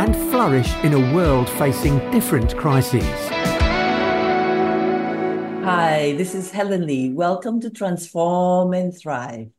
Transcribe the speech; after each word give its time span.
and 0.00 0.16
flourish 0.32 0.74
in 0.82 0.94
a 0.94 1.14
world 1.14 1.46
facing 1.60 1.98
different 2.10 2.56
crises. 2.56 3.04
Hi, 5.60 6.14
this 6.16 6.34
is 6.34 6.50
Helen 6.50 6.86
Lee. 6.86 7.12
Welcome 7.12 7.60
to 7.60 7.68
Transform 7.68 8.72
and 8.72 8.96
Thrive. 8.96 9.50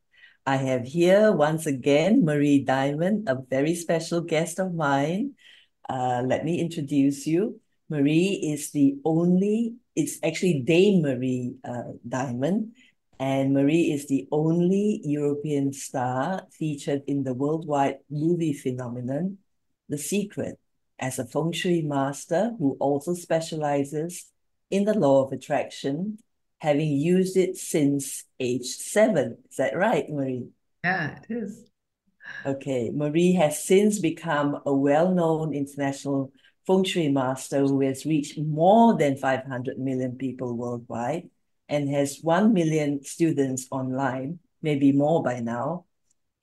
I 0.48 0.56
have 0.56 0.84
here 0.84 1.32
once 1.32 1.68
again 1.68 2.26
Marie 2.26 2.64
Diamond, 2.66 3.30
a 3.30 3.38
very 3.38 3.76
special 3.76 4.22
guest 4.22 4.58
of 4.58 4.74
mine. 4.74 5.36
Uh, 5.88 6.24
let 6.26 6.44
me 6.44 6.60
introduce 6.60 7.28
you. 7.28 7.62
Marie 7.88 8.42
is 8.42 8.72
the 8.72 8.98
only, 9.06 9.76
it's 9.96 10.18
actually 10.24 10.64
Dame 10.66 11.04
Marie 11.04 11.54
uh, 11.64 11.94
Diamond, 12.10 12.74
and 13.20 13.54
Marie 13.54 13.94
is 13.94 14.08
the 14.08 14.28
only 14.32 15.02
European 15.04 15.72
star 15.72 16.48
featured 16.50 17.04
in 17.06 17.22
the 17.22 17.36
worldwide 17.36 18.00
movie 18.10 18.54
phenomenon 18.54 19.38
the 19.92 19.98
secret 19.98 20.58
as 20.98 21.20
a 21.20 21.26
feng 21.26 21.52
shui 21.52 21.82
master 21.82 22.54
who 22.58 22.78
also 22.80 23.14
specializes 23.14 24.26
in 24.70 24.86
the 24.86 24.98
law 24.98 25.24
of 25.24 25.32
attraction, 25.32 26.18
having 26.60 26.90
used 26.90 27.36
it 27.38 27.58
since 27.58 28.24
age 28.40 28.66
seven. 28.66 29.38
Is 29.50 29.58
that 29.58 29.76
right, 29.76 30.10
Marie? 30.10 30.48
Yeah, 30.84 31.18
it 31.18 31.34
is. 31.34 31.66
Okay, 32.46 32.90
Marie 32.94 33.34
has 33.34 33.64
since 33.64 34.00
become 34.00 34.62
a 34.66 34.74
well 34.74 35.12
known 35.12 35.54
international 35.54 36.32
feng 36.66 36.84
shui 36.84 37.10
master 37.10 37.60
who 37.60 37.82
has 37.82 38.06
reached 38.06 38.40
more 38.40 38.98
than 38.98 39.18
500 39.18 39.78
million 39.78 40.16
people 40.16 40.56
worldwide 40.56 41.30
and 41.68 41.90
has 41.90 42.20
1 42.22 42.54
million 42.54 43.04
students 43.04 43.68
online, 43.72 44.40
maybe 44.62 44.92
more 44.92 45.24
by 45.24 45.40
now, 45.40 45.86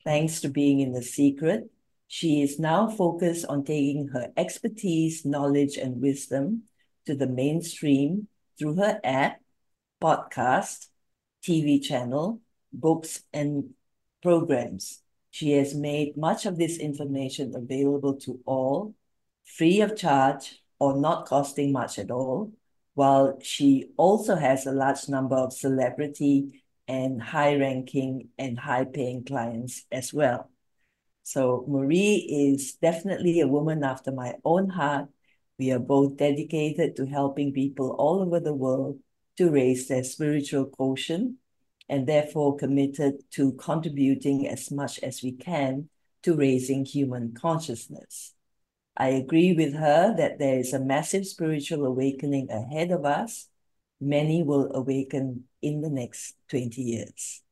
thanks 0.04 0.40
to 0.40 0.48
being 0.48 0.80
in 0.80 0.92
the 0.92 1.02
secret 1.02 1.70
she 2.08 2.42
is 2.42 2.58
now 2.58 2.88
focused 2.88 3.44
on 3.46 3.64
taking 3.64 4.08
her 4.08 4.32
expertise, 4.36 5.26
knowledge, 5.26 5.76
and 5.76 6.00
wisdom 6.00 6.64
to 7.04 7.14
the 7.14 7.26
mainstream 7.26 8.28
through 8.58 8.76
her 8.76 8.98
app, 9.04 9.40
podcast, 10.00 10.86
TV 11.42 11.82
channel, 11.82 12.40
books, 12.72 13.22
and 13.32 13.70
programs. 14.22 15.02
She 15.30 15.52
has 15.52 15.74
made 15.74 16.16
much 16.16 16.46
of 16.46 16.56
this 16.56 16.78
information 16.78 17.54
available 17.54 18.14
to 18.20 18.40
all, 18.46 18.94
free 19.44 19.82
of 19.82 19.94
charge 19.94 20.62
or 20.78 20.96
not 20.96 21.26
costing 21.26 21.72
much 21.72 21.98
at 21.98 22.10
all, 22.10 22.52
while 22.94 23.38
she 23.42 23.90
also 23.98 24.34
has 24.34 24.66
a 24.66 24.72
large 24.72 25.08
number 25.08 25.36
of 25.36 25.52
celebrity 25.52 26.64
and 26.88 27.22
high 27.22 27.54
ranking 27.56 28.28
and 28.38 28.58
high 28.58 28.84
paying 28.84 29.24
clients 29.24 29.84
as 29.92 30.12
well. 30.12 30.50
So 31.28 31.66
Marie 31.68 32.24
is 32.26 32.72
definitely 32.80 33.40
a 33.40 33.46
woman 33.46 33.84
after 33.84 34.10
my 34.10 34.36
own 34.46 34.70
heart. 34.70 35.10
We 35.58 35.70
are 35.72 35.78
both 35.78 36.16
dedicated 36.16 36.96
to 36.96 37.04
helping 37.04 37.52
people 37.52 37.90
all 37.98 38.22
over 38.22 38.40
the 38.40 38.54
world 38.54 39.00
to 39.36 39.50
raise 39.50 39.88
their 39.88 40.04
spiritual 40.04 40.64
quotient 40.64 41.34
and 41.86 42.06
therefore 42.06 42.56
committed 42.56 43.30
to 43.32 43.52
contributing 43.52 44.48
as 44.48 44.70
much 44.70 45.00
as 45.00 45.22
we 45.22 45.32
can 45.32 45.90
to 46.22 46.34
raising 46.34 46.86
human 46.86 47.34
consciousness. 47.34 48.32
I 48.96 49.08
agree 49.08 49.52
with 49.52 49.74
her 49.74 50.16
that 50.16 50.38
there 50.38 50.58
is 50.58 50.72
a 50.72 50.80
massive 50.80 51.26
spiritual 51.26 51.84
awakening 51.84 52.50
ahead 52.50 52.90
of 52.90 53.04
us. 53.04 53.48
Many 54.00 54.42
will 54.42 54.74
awaken 54.74 55.44
in 55.60 55.82
the 55.82 55.90
next 55.90 56.36
20 56.48 56.80
years. 56.80 57.42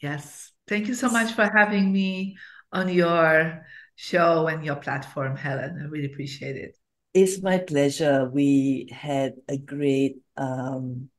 Yes, 0.00 0.50
Thank 0.72 0.88
you 0.88 0.94
so 0.94 1.10
much 1.10 1.34
for 1.34 1.50
having 1.54 1.92
me 1.92 2.38
on 2.72 2.88
your 2.88 3.66
show 3.94 4.46
and 4.46 4.64
your 4.64 4.76
platform, 4.76 5.36
Helen. 5.36 5.78
I 5.78 5.84
really 5.84 6.06
appreciate 6.06 6.56
it. 6.56 6.78
It's 7.12 7.42
my 7.42 7.58
pleasure. 7.58 8.24
We 8.32 8.88
had 8.90 9.34
a 9.50 9.58
great 9.58 10.22
um, 10.38 11.10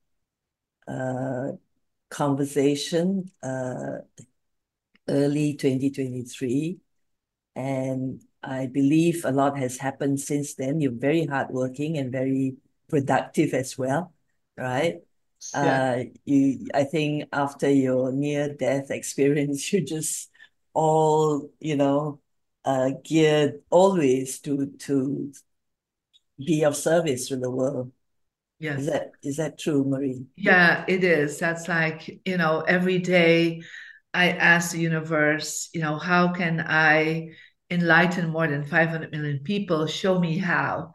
uh, 0.87 1.51
conversation 2.09 3.29
uh, 3.43 4.01
early 5.07 5.53
2023. 5.53 6.79
And 7.55 8.23
I 8.41 8.65
believe 8.65 9.23
a 9.23 9.31
lot 9.31 9.59
has 9.59 9.77
happened 9.77 10.19
since 10.19 10.55
then. 10.55 10.81
You're 10.81 10.97
very 10.97 11.27
hardworking 11.27 11.99
and 11.99 12.11
very 12.11 12.55
productive 12.89 13.53
as 13.53 13.77
well, 13.77 14.15
right? 14.57 14.95
Yeah. 15.53 15.95
uh, 15.99 16.03
you 16.25 16.67
I 16.73 16.83
think 16.83 17.29
after 17.31 17.69
your 17.69 18.11
near 18.11 18.53
death 18.53 18.91
experience, 18.91 19.71
you 19.73 19.81
just 19.81 20.29
all 20.73 21.49
you 21.59 21.75
know 21.75 22.19
uh, 22.65 22.91
geared 23.03 23.61
always 23.69 24.39
to 24.39 24.67
to 24.79 25.31
be 26.37 26.63
of 26.63 26.75
service 26.75 27.27
to 27.27 27.37
the 27.37 27.49
world. 27.51 27.91
Yes. 28.59 28.79
Is 28.81 28.85
that 28.87 29.11
is 29.23 29.37
that 29.37 29.59
true, 29.59 29.83
Marie? 29.83 30.25
Yeah, 30.35 30.85
it 30.87 31.03
is. 31.03 31.37
That's 31.37 31.67
like, 31.67 32.21
you 32.25 32.37
know, 32.37 32.61
every 32.61 32.99
day 32.99 33.61
I 34.13 34.29
ask 34.29 34.71
the 34.71 34.79
universe, 34.79 35.69
you 35.73 35.81
know, 35.81 35.97
how 35.97 36.31
can 36.33 36.61
I 36.65 37.31
enlighten 37.69 38.29
more 38.29 38.47
than 38.47 38.63
500 38.63 39.11
million 39.11 39.39
people? 39.39 39.85
Show 39.87 40.19
me 40.19 40.37
how. 40.37 40.93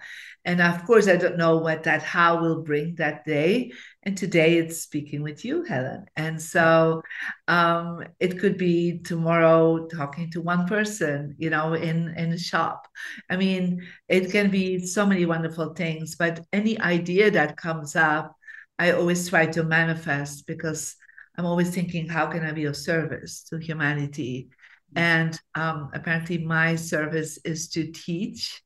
And 0.48 0.62
of 0.62 0.86
course, 0.86 1.08
I 1.08 1.16
don't 1.16 1.36
know 1.36 1.58
what 1.58 1.82
that 1.82 2.02
how 2.02 2.40
will 2.40 2.62
bring 2.62 2.94
that 2.94 3.26
day. 3.26 3.70
And 4.02 4.16
today 4.16 4.56
it's 4.56 4.80
speaking 4.80 5.20
with 5.20 5.44
you, 5.44 5.62
Helen. 5.62 6.06
And 6.16 6.40
so 6.40 7.02
um, 7.48 8.02
it 8.18 8.38
could 8.38 8.56
be 8.56 9.00
tomorrow 9.00 9.86
talking 9.88 10.30
to 10.30 10.40
one 10.40 10.66
person, 10.66 11.34
you 11.36 11.50
know, 11.50 11.74
in, 11.74 12.14
in 12.16 12.32
a 12.32 12.38
shop. 12.38 12.88
I 13.28 13.36
mean, 13.36 13.86
it 14.08 14.32
can 14.32 14.48
be 14.48 14.86
so 14.86 15.04
many 15.04 15.26
wonderful 15.26 15.74
things, 15.74 16.16
but 16.16 16.40
any 16.50 16.80
idea 16.80 17.30
that 17.32 17.58
comes 17.58 17.94
up, 17.94 18.34
I 18.78 18.92
always 18.92 19.28
try 19.28 19.44
to 19.48 19.62
manifest 19.64 20.46
because 20.46 20.96
I'm 21.36 21.44
always 21.44 21.74
thinking, 21.74 22.08
how 22.08 22.26
can 22.26 22.42
I 22.42 22.52
be 22.52 22.64
of 22.64 22.74
service 22.74 23.42
to 23.50 23.58
humanity? 23.58 24.48
And 24.96 25.38
um, 25.54 25.90
apparently, 25.92 26.38
my 26.38 26.74
service 26.76 27.38
is 27.44 27.68
to 27.72 27.92
teach 27.92 28.62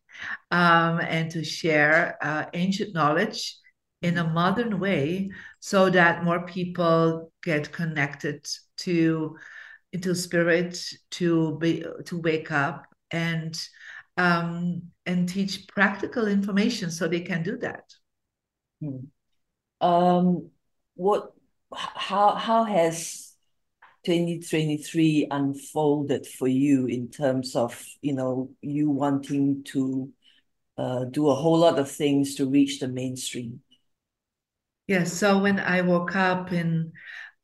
um, 0.50 1.00
and 1.00 1.30
to 1.30 1.44
share 1.44 2.16
uh, 2.22 2.46
ancient 2.54 2.94
knowledge 2.94 3.56
in 4.02 4.18
a 4.18 4.24
modern 4.24 4.80
way 4.80 5.30
so 5.60 5.88
that 5.88 6.24
more 6.24 6.44
people 6.46 7.32
get 7.42 7.72
connected 7.72 8.46
to 8.76 9.36
into 9.92 10.14
spirit 10.14 10.82
to 11.10 11.58
be 11.58 11.84
to 12.06 12.18
wake 12.18 12.50
up 12.50 12.86
and 13.10 13.60
um, 14.16 14.82
and 15.06 15.28
teach 15.28 15.66
practical 15.68 16.26
information 16.26 16.90
so 16.90 17.06
they 17.06 17.20
can 17.20 17.42
do 17.42 17.56
that 17.58 17.84
hmm. 18.80 18.98
um, 19.80 20.50
what 20.94 21.32
how 21.72 22.34
how 22.34 22.64
has 22.64 23.21
2023 24.04 25.28
unfolded 25.30 26.26
for 26.26 26.48
you 26.48 26.86
in 26.86 27.08
terms 27.08 27.54
of 27.54 27.84
you 28.00 28.12
know 28.12 28.50
you 28.60 28.90
wanting 28.90 29.62
to 29.64 30.10
uh, 30.78 31.04
do 31.04 31.28
a 31.28 31.34
whole 31.34 31.58
lot 31.58 31.78
of 31.78 31.90
things 31.90 32.34
to 32.36 32.48
reach 32.48 32.80
the 32.80 32.88
mainstream? 32.88 33.60
Yes 34.88 35.12
so 35.12 35.38
when 35.38 35.60
i 35.60 35.80
woke 35.80 36.16
up 36.16 36.52
in 36.52 36.92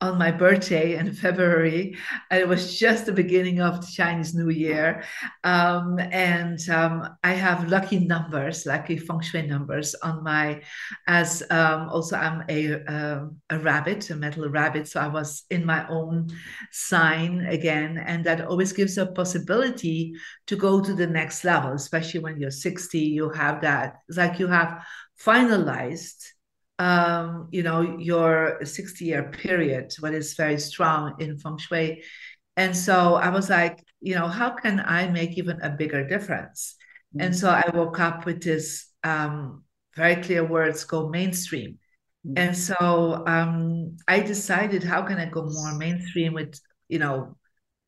on 0.01 0.17
my 0.17 0.31
birthday 0.31 0.95
in 0.95 1.11
February. 1.13 1.97
It 2.31 2.47
was 2.47 2.79
just 2.79 3.05
the 3.05 3.11
beginning 3.11 3.59
of 3.59 3.81
the 3.81 3.91
Chinese 3.91 4.33
New 4.33 4.49
Year. 4.49 5.03
Um, 5.43 5.99
and 5.99 6.57
um, 6.69 7.17
I 7.23 7.33
have 7.33 7.69
lucky 7.69 7.99
numbers, 7.99 8.65
lucky 8.65 8.97
feng 8.97 9.19
shui 9.19 9.45
numbers 9.45 9.95
on 9.95 10.23
my, 10.23 10.61
as 11.07 11.43
um, 11.49 11.89
also 11.89 12.15
I'm 12.15 12.45
a, 12.47 12.83
um, 12.85 13.37
a 13.49 13.59
rabbit, 13.59 14.09
a 14.09 14.15
metal 14.15 14.47
rabbit. 14.47 14.87
So 14.87 15.01
I 15.01 15.07
was 15.07 15.43
in 15.49 15.65
my 15.65 15.85
own 15.89 16.29
sign 16.71 17.45
again. 17.47 17.97
And 17.97 18.25
that 18.25 18.45
always 18.45 18.71
gives 18.71 18.97
a 18.97 19.07
possibility 19.07 20.13
to 20.47 20.55
go 20.55 20.81
to 20.81 20.93
the 20.93 21.07
next 21.07 21.43
level, 21.43 21.73
especially 21.73 22.21
when 22.21 22.39
you're 22.39 22.51
60, 22.51 22.99
you 22.99 23.29
have 23.31 23.61
that. 23.61 23.97
It's 24.07 24.17
like 24.17 24.39
you 24.39 24.47
have 24.47 24.81
finalized 25.21 26.25
um, 26.79 27.49
you 27.51 27.61
know, 27.61 27.97
your 27.99 28.59
60 28.63 29.05
year 29.05 29.23
period, 29.23 29.93
what 29.99 30.13
is 30.13 30.33
very 30.33 30.57
strong 30.57 31.15
in 31.19 31.37
feng 31.37 31.57
shui. 31.57 32.03
And 32.57 32.75
so 32.75 33.15
I 33.15 33.29
was 33.29 33.49
like, 33.49 33.83
you 34.01 34.15
know, 34.15 34.27
how 34.27 34.51
can 34.51 34.79
I 34.79 35.07
make 35.07 35.37
even 35.37 35.61
a 35.61 35.69
bigger 35.69 36.07
difference? 36.07 36.75
Mm-hmm. 37.15 37.25
And 37.25 37.35
so 37.35 37.49
I 37.49 37.69
woke 37.73 37.99
up 37.99 38.25
with 38.25 38.41
this 38.41 38.87
um, 39.03 39.63
very 39.95 40.15
clear 40.17 40.45
words 40.45 40.83
go 40.85 41.09
mainstream. 41.09 41.79
Mm-hmm. 42.25 42.37
And 42.37 42.57
so 42.57 43.23
um, 43.27 43.97
I 44.07 44.21
decided, 44.21 44.83
how 44.83 45.03
can 45.03 45.17
I 45.17 45.25
go 45.25 45.43
more 45.43 45.77
mainstream 45.77 46.33
with, 46.33 46.59
you 46.87 46.99
know, 46.99 47.35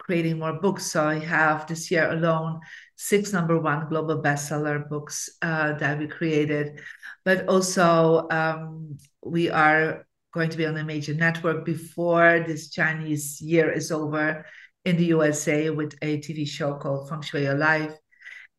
creating 0.01 0.39
more 0.39 0.59
books. 0.59 0.85
So 0.85 1.05
I 1.05 1.19
have 1.19 1.67
this 1.67 1.91
year 1.91 2.11
alone 2.11 2.59
six 3.01 3.33
number 3.33 3.59
one 3.59 3.89
global 3.89 4.21
bestseller 4.21 4.87
books 4.87 5.27
uh, 5.41 5.73
that 5.73 5.97
we 5.97 6.07
created, 6.07 6.79
but 7.25 7.47
also 7.47 8.27
um, 8.29 8.95
we 9.25 9.49
are 9.49 10.05
going 10.35 10.51
to 10.51 10.57
be 10.57 10.67
on 10.67 10.77
a 10.77 10.83
major 10.83 11.15
network 11.15 11.65
before 11.65 12.43
this 12.45 12.69
Chinese 12.69 13.41
year 13.41 13.71
is 13.71 13.91
over 13.91 14.45
in 14.85 14.97
the 14.97 15.05
USA 15.05 15.71
with 15.71 15.95
a 16.03 16.19
TV 16.19 16.47
show 16.47 16.75
called 16.75 17.09
Feng 17.09 17.21
Shui 17.21 17.47
Alive. 17.47 17.97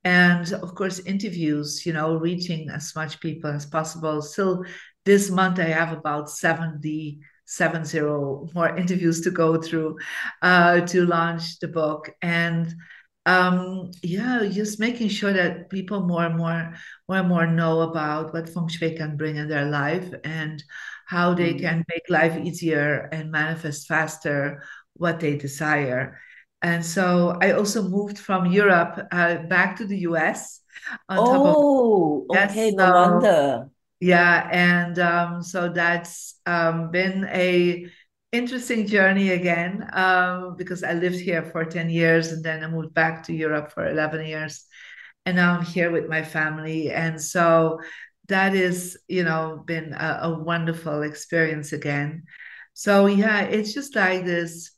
And 0.02 0.52
of 0.54 0.74
course, 0.74 0.98
interviews, 0.98 1.86
you 1.86 1.92
know, 1.92 2.16
reaching 2.16 2.68
as 2.68 2.96
much 2.96 3.20
people 3.20 3.48
as 3.48 3.64
possible. 3.64 4.20
Still, 4.22 4.64
this 5.04 5.30
month 5.30 5.60
I 5.60 5.70
have 5.70 5.92
about 5.96 6.28
70 6.28 7.20
seven 7.44 7.84
zero 7.84 8.48
more 8.54 8.76
interviews 8.82 9.20
to 9.20 9.30
go 9.30 9.60
through 9.60 9.96
uh, 10.42 10.80
to 10.80 11.04
launch 11.06 11.58
the 11.58 11.68
book 11.68 12.10
and 12.22 12.74
um, 13.26 13.90
yeah 14.02 14.44
just 14.50 14.80
making 14.80 15.08
sure 15.08 15.32
that 15.32 15.70
people 15.70 16.06
more 16.06 16.24
and 16.24 16.36
more 16.36 16.74
more 17.08 17.18
and 17.18 17.28
more 17.28 17.46
know 17.46 17.82
about 17.82 18.32
what 18.32 18.48
feng 18.48 18.68
shui 18.68 18.96
can 18.96 19.16
bring 19.16 19.36
in 19.36 19.48
their 19.48 19.66
life 19.66 20.12
and 20.24 20.62
how 21.06 21.34
they 21.34 21.54
mm. 21.54 21.60
can 21.60 21.84
make 21.88 22.02
life 22.08 22.36
easier 22.42 23.08
and 23.12 23.30
manifest 23.30 23.86
faster 23.86 24.62
what 24.94 25.20
they 25.20 25.36
desire 25.36 26.18
and 26.62 26.84
so 26.84 27.36
i 27.40 27.52
also 27.52 27.88
moved 27.88 28.18
from 28.18 28.46
europe 28.46 28.98
uh, 29.12 29.36
back 29.46 29.76
to 29.76 29.86
the 29.86 29.98
us 29.98 30.60
oh 31.08 32.26
of, 32.30 32.36
okay 32.36 32.66
yes, 32.66 32.74
no 32.74 32.90
wonder 32.90 33.70
yeah 34.00 34.48
and 34.50 34.98
um, 34.98 35.42
so 35.42 35.68
that's 35.68 36.40
um, 36.44 36.90
been 36.90 37.24
a 37.30 37.86
interesting 38.32 38.86
journey 38.86 39.30
again 39.30 39.86
um, 39.92 40.56
because 40.56 40.82
i 40.82 40.94
lived 40.94 41.20
here 41.20 41.42
for 41.42 41.64
10 41.64 41.90
years 41.90 42.32
and 42.32 42.42
then 42.42 42.64
i 42.64 42.66
moved 42.66 42.94
back 42.94 43.22
to 43.22 43.34
europe 43.34 43.70
for 43.72 43.88
11 43.88 44.26
years. 44.26 44.64
And 45.24 45.36
now 45.36 45.54
i'm 45.54 45.64
here 45.64 45.90
with 45.90 46.08
my 46.08 46.22
family. 46.22 46.90
And 46.90 47.20
so 47.20 47.78
that 48.28 48.54
is 48.54 48.98
you 49.06 49.22
know 49.22 49.62
been 49.66 49.92
a, 49.92 50.20
a 50.22 50.38
wonderful 50.38 51.02
experience 51.02 51.72
again. 51.72 52.24
So 52.72 53.06
yeah 53.06 53.42
it's 53.42 53.74
just 53.74 53.94
like 53.94 54.24
this 54.24 54.72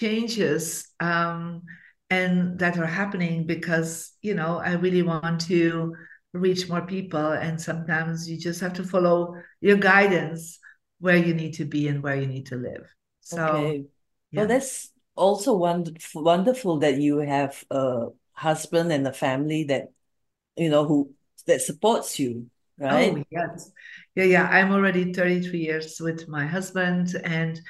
changes 0.00 0.88
um, 1.00 1.62
and 2.10 2.58
that 2.58 2.78
are 2.78 2.86
happening 2.86 3.46
because 3.46 4.12
you 4.22 4.34
know 4.34 4.58
i 4.58 4.72
really 4.72 5.02
want 5.02 5.40
to 5.42 5.94
reach 6.32 6.68
more 6.68 6.82
people. 6.82 7.32
And 7.32 7.60
sometimes 7.60 8.28
you 8.28 8.38
just 8.38 8.60
have 8.60 8.72
to 8.74 8.84
follow 8.84 9.34
your 9.60 9.76
guidance 9.76 10.58
where 11.00 11.16
you 11.16 11.34
need 11.34 11.54
to 11.54 11.64
be 11.64 11.88
and 11.88 12.02
where 12.02 12.16
you 12.16 12.26
need 12.26 12.46
to 12.46 12.56
live. 12.56 12.92
So 13.20 13.42
okay. 13.42 13.84
yeah. 14.30 14.40
well 14.40 14.48
that's 14.48 14.90
also 15.16 15.54
wonderful 15.54 16.24
wonderful 16.24 16.78
that 16.78 16.98
you 16.98 17.18
have 17.18 17.64
a 17.70 18.08
husband 18.32 18.92
and 18.92 19.06
a 19.06 19.12
family 19.12 19.64
that 19.64 19.88
you 20.56 20.68
know 20.68 20.84
who 20.84 21.10
that 21.46 21.62
supports 21.62 22.18
you 22.18 22.50
right? 22.78 23.12
Oh, 23.12 23.24
yes. 23.30 23.70
Yeah 24.14 24.24
yeah. 24.24 24.48
I'm 24.50 24.72
already 24.72 25.12
33 25.12 25.58
years 25.58 26.00
with 26.00 26.28
my 26.28 26.46
husband 26.46 27.14
and 27.24 27.60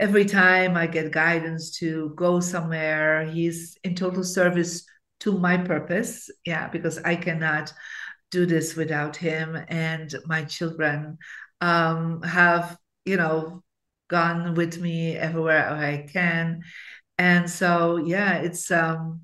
every 0.00 0.24
time 0.24 0.76
i 0.76 0.86
get 0.86 1.10
guidance 1.10 1.76
to 1.78 2.12
go 2.14 2.38
somewhere 2.40 3.26
he's 3.26 3.76
in 3.82 3.94
total 3.94 4.22
service 4.22 4.84
to 5.20 5.36
my 5.36 5.56
purpose. 5.56 6.30
Yeah 6.44 6.68
because 6.68 6.98
i 6.98 7.16
cannot 7.16 7.72
do 8.30 8.46
this 8.46 8.76
without 8.76 9.16
him 9.16 9.58
and 9.68 10.14
my 10.26 10.44
children 10.44 11.18
um, 11.60 12.22
have 12.22 12.76
you 13.04 13.16
know 13.16 13.62
gone 14.08 14.54
with 14.54 14.80
me 14.80 15.16
everywhere 15.16 15.70
i 15.70 16.06
can. 16.10 16.62
And 17.18 17.50
so 17.50 17.96
yeah 17.96 18.38
it's 18.38 18.70
um 18.70 19.22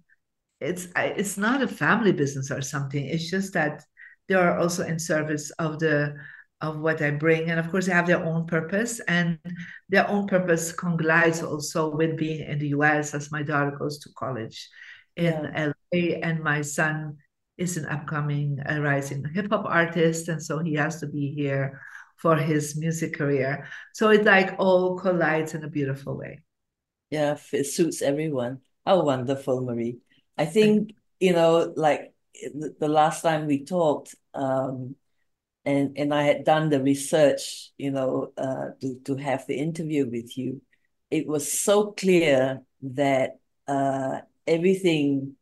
it's 0.60 0.88
it's 0.96 1.36
not 1.36 1.62
a 1.62 1.68
family 1.68 2.12
business 2.12 2.50
or 2.50 2.62
something. 2.62 3.04
It's 3.04 3.30
just 3.30 3.52
that 3.54 3.84
they 4.28 4.34
are 4.34 4.58
also 4.58 4.84
in 4.84 4.98
service 4.98 5.50
of 5.52 5.78
the 5.78 6.16
of 6.60 6.78
what 6.78 7.02
i 7.02 7.10
bring. 7.10 7.50
And 7.50 7.60
of 7.60 7.70
course 7.70 7.86
they 7.86 7.92
have 7.92 8.06
their 8.06 8.24
own 8.24 8.46
purpose 8.46 9.00
and 9.06 9.38
their 9.88 10.08
own 10.08 10.26
purpose 10.26 10.72
conglides 10.72 11.42
also 11.42 11.94
with 11.94 12.16
being 12.16 12.40
in 12.48 12.58
the 12.58 12.68
us 12.68 13.14
as 13.14 13.30
my 13.30 13.42
daughter 13.42 13.76
goes 13.78 13.98
to 14.00 14.08
college 14.16 14.68
in 15.16 15.50
yeah. 15.54 15.72
la 15.92 16.00
and 16.22 16.42
my 16.42 16.62
son 16.62 17.18
is 17.56 17.76
an 17.76 17.86
upcoming 17.86 18.58
uh, 18.68 18.80
rising 18.80 19.24
hip 19.34 19.48
hop 19.50 19.64
artist, 19.66 20.28
and 20.28 20.42
so 20.42 20.58
he 20.58 20.74
has 20.74 21.00
to 21.00 21.06
be 21.06 21.32
here 21.32 21.80
for 22.16 22.36
his 22.36 22.76
music 22.76 23.16
career. 23.18 23.66
So 23.92 24.10
it 24.10 24.24
like 24.24 24.54
all 24.58 24.98
collides 24.98 25.54
in 25.54 25.64
a 25.64 25.68
beautiful 25.68 26.16
way. 26.16 26.42
Yeah, 27.10 27.36
it 27.52 27.66
suits 27.66 28.02
everyone. 28.02 28.60
How 28.86 29.02
wonderful, 29.04 29.62
Marie. 29.62 29.98
I 30.36 30.46
think, 30.46 30.94
you 31.20 31.32
know, 31.32 31.72
like 31.76 32.12
the 32.78 32.88
last 32.88 33.22
time 33.22 33.46
we 33.46 33.64
talked, 33.64 34.14
um, 34.34 34.96
and 35.64 35.96
and 35.96 36.12
I 36.12 36.24
had 36.24 36.44
done 36.44 36.70
the 36.70 36.82
research, 36.82 37.70
you 37.78 37.90
know, 37.90 38.32
uh, 38.36 38.70
to 38.80 39.00
to 39.04 39.16
have 39.16 39.46
the 39.46 39.54
interview 39.56 40.10
with 40.10 40.36
you. 40.36 40.60
It 41.10 41.26
was 41.26 41.50
so 41.50 41.92
clear 41.92 42.62
that 42.82 43.38
uh, 43.68 44.20
everything 44.46 45.36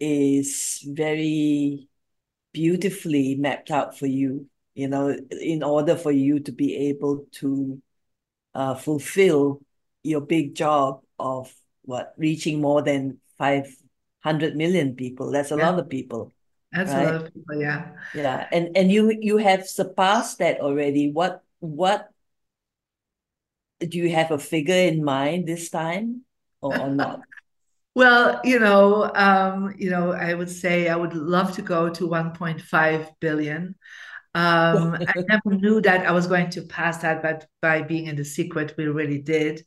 is 0.00 0.82
very 0.88 1.88
beautifully 2.52 3.36
mapped 3.36 3.70
out 3.70 3.98
for 3.98 4.06
you, 4.06 4.48
you 4.74 4.88
know, 4.88 5.16
in 5.30 5.62
order 5.62 5.94
for 5.94 6.10
you 6.10 6.40
to 6.40 6.52
be 6.52 6.88
able 6.88 7.26
to 7.32 7.80
uh, 8.54 8.74
fulfill 8.74 9.60
your 10.02 10.20
big 10.20 10.54
job 10.54 11.02
of 11.18 11.54
what 11.82 12.14
reaching 12.16 12.60
more 12.60 12.82
than 12.82 13.18
500 13.38 14.56
million 14.56 14.96
people. 14.96 15.30
That's 15.30 15.52
a 15.52 15.56
yeah. 15.56 15.70
lot 15.70 15.78
of 15.78 15.88
people. 15.88 16.32
That's 16.72 16.90
right? 16.92 17.02
a 17.02 17.12
lot 17.12 17.14
of 17.26 17.34
people, 17.34 17.60
yeah. 17.60 17.88
Yeah. 18.14 18.46
And 18.52 18.76
and 18.76 18.92
you 18.92 19.16
you 19.20 19.38
have 19.38 19.66
surpassed 19.66 20.38
that 20.38 20.60
already. 20.60 21.10
What 21.10 21.42
what 21.58 22.08
do 23.80 23.98
you 23.98 24.10
have 24.10 24.30
a 24.30 24.38
figure 24.38 24.74
in 24.74 25.02
mind 25.02 25.46
this 25.46 25.68
time 25.68 26.22
or, 26.60 26.78
or 26.78 26.90
not? 26.90 27.22
Well, 27.94 28.40
you 28.44 28.60
know, 28.60 29.10
um, 29.14 29.74
you 29.76 29.90
know, 29.90 30.12
I 30.12 30.34
would 30.34 30.50
say 30.50 30.88
I 30.88 30.96
would 30.96 31.14
love 31.14 31.52
to 31.56 31.62
go 31.62 31.88
to 31.90 32.06
1.5 32.06 33.10
billion. 33.20 33.74
Um, 34.34 34.94
I 34.94 35.14
never 35.28 35.56
knew 35.56 35.80
that 35.82 36.06
I 36.06 36.12
was 36.12 36.26
going 36.26 36.50
to 36.50 36.62
pass 36.62 36.98
that, 36.98 37.22
but 37.22 37.46
by 37.60 37.82
being 37.82 38.06
in 38.06 38.16
the 38.16 38.24
secret, 38.24 38.74
we 38.78 38.86
really 38.86 39.20
did. 39.20 39.64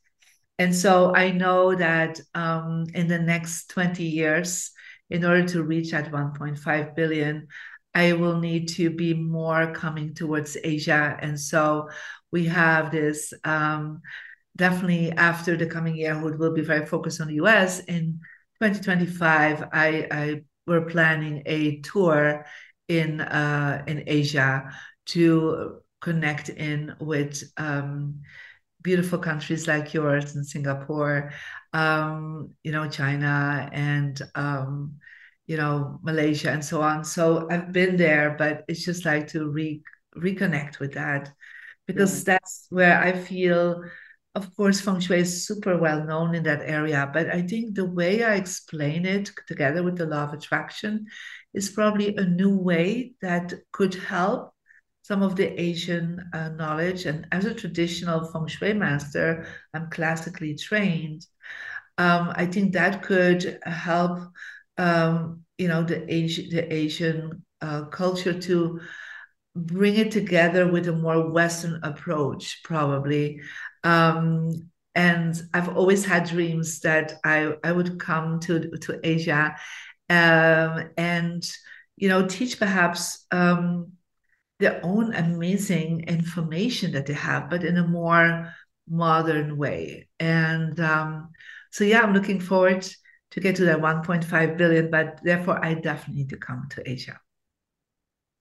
And 0.57 0.73
so 0.73 1.13
I 1.13 1.31
know 1.31 1.75
that 1.75 2.21
um, 2.33 2.85
in 2.93 3.07
the 3.07 3.19
next 3.19 3.69
20 3.69 4.03
years, 4.03 4.71
in 5.09 5.25
order 5.25 5.45
to 5.49 5.63
reach 5.63 5.91
that 5.91 6.11
1.5 6.11 6.95
billion, 6.95 7.47
I 7.93 8.13
will 8.13 8.39
need 8.39 8.69
to 8.69 8.89
be 8.89 9.13
more 9.13 9.73
coming 9.73 10.13
towards 10.13 10.57
Asia. 10.63 11.17
And 11.19 11.39
so 11.39 11.89
we 12.31 12.45
have 12.45 12.91
this 12.91 13.33
um, 13.43 14.01
definitely 14.55 15.11
after 15.11 15.57
the 15.57 15.65
coming 15.65 15.95
year, 15.95 16.21
we 16.21 16.35
will 16.35 16.53
be 16.53 16.61
very 16.61 16.85
focused 16.85 17.21
on 17.21 17.27
the 17.27 17.35
US. 17.35 17.79
In 17.81 18.19
2025, 18.59 19.69
I, 19.73 20.07
I 20.11 20.41
we're 20.65 20.85
planning 20.85 21.43
a 21.45 21.81
tour 21.81 22.45
in 22.87 23.21
uh, 23.21 23.83
in 23.87 24.03
Asia 24.07 24.71
to 25.05 25.81
connect 26.01 26.49
in 26.49 26.95
with 26.99 27.43
um, 27.57 28.21
beautiful 28.81 29.17
countries 29.19 29.67
like 29.67 29.93
yours 29.93 30.35
and 30.35 30.45
Singapore, 30.45 31.31
um, 31.73 32.51
you 32.63 32.71
know, 32.71 32.87
China 32.87 33.69
and 33.71 34.21
um, 34.35 34.95
you 35.47 35.57
know 35.57 35.99
Malaysia 36.03 36.51
and 36.51 36.63
so 36.63 36.81
on. 36.81 37.03
So 37.03 37.47
I've 37.49 37.71
been 37.71 37.97
there, 37.97 38.35
but 38.37 38.63
it's 38.67 38.85
just 38.85 39.05
like 39.05 39.27
to 39.29 39.49
re 39.49 39.81
reconnect 40.15 40.79
with 40.79 40.93
that 40.93 41.33
because 41.87 42.19
yeah. 42.19 42.33
that's 42.33 42.67
where 42.69 42.99
I 43.01 43.13
feel 43.13 43.83
of 44.35 44.55
course, 44.55 44.81
feng 44.81 44.99
shui 44.99 45.19
is 45.19 45.45
super 45.45 45.77
well 45.77 46.03
known 46.03 46.33
in 46.33 46.43
that 46.43 46.61
area, 46.63 47.09
but 47.13 47.29
I 47.29 47.43
think 47.43 47.75
the 47.75 47.85
way 47.85 48.23
I 48.23 48.35
explain 48.35 49.05
it 49.05 49.29
together 49.47 49.83
with 49.83 49.97
the 49.97 50.07
law 50.07 50.23
of 50.23 50.33
attraction 50.33 51.05
is 51.53 51.69
probably 51.69 52.15
a 52.15 52.25
new 52.25 52.57
way 52.57 53.13
that 53.21 53.53
could 53.71 53.93
help 53.93 54.53
some 55.03 55.21
of 55.21 55.35
the 55.35 55.59
Asian 55.61 56.19
uh, 56.33 56.49
knowledge. 56.49 57.05
And 57.05 57.27
as 57.31 57.45
a 57.45 57.53
traditional 57.53 58.31
feng 58.31 58.47
shui 58.47 58.73
master, 58.73 59.45
I'm 59.73 59.89
classically 59.91 60.55
trained. 60.55 61.25
Um, 61.97 62.31
I 62.35 62.47
think 62.47 62.73
that 62.73 63.03
could 63.03 63.59
help, 63.63 64.19
um, 64.77 65.41
you 65.59 65.67
know, 65.67 65.83
the, 65.83 66.03
Asi- 66.11 66.49
the 66.49 66.73
Asian 66.73 67.45
uh, 67.61 67.85
culture 67.85 68.39
to 68.41 68.79
bring 69.55 69.95
it 69.97 70.11
together 70.11 70.71
with 70.71 70.87
a 70.87 70.93
more 70.93 71.29
Western 71.29 71.79
approach, 71.83 72.61
probably. 72.63 73.41
Um, 73.83 74.69
and 74.95 75.41
I've 75.53 75.75
always 75.75 76.05
had 76.05 76.27
dreams 76.29 76.79
that 76.81 77.13
I, 77.23 77.55
I 77.63 77.71
would 77.71 77.99
come 77.99 78.39
to, 78.41 78.69
to 78.69 78.99
Asia 79.03 79.55
um, 80.09 80.89
and 80.97 81.43
you 81.95 82.09
know, 82.09 82.27
teach 82.27 82.59
perhaps 82.59 83.25
um, 83.31 83.93
their 84.59 84.79
own 84.83 85.13
amazing 85.13 86.01
information 86.01 86.91
that 86.93 87.05
they 87.05 87.13
have, 87.13 87.49
but 87.49 87.63
in 87.63 87.77
a 87.77 87.87
more 87.87 88.53
modern 88.89 89.57
way. 89.57 90.07
And 90.19 90.79
um, 90.79 91.29
so, 91.71 91.83
yeah, 91.83 92.01
I'm 92.01 92.13
looking 92.13 92.39
forward 92.39 92.87
to 93.31 93.39
get 93.39 93.55
to 93.57 93.65
that 93.65 93.79
1.5 93.79 94.57
billion, 94.57 94.91
but 94.91 95.19
therefore, 95.23 95.63
I 95.63 95.75
definitely 95.75 96.23
need 96.23 96.29
to 96.29 96.37
come 96.37 96.67
to 96.71 96.89
Asia. 96.89 97.19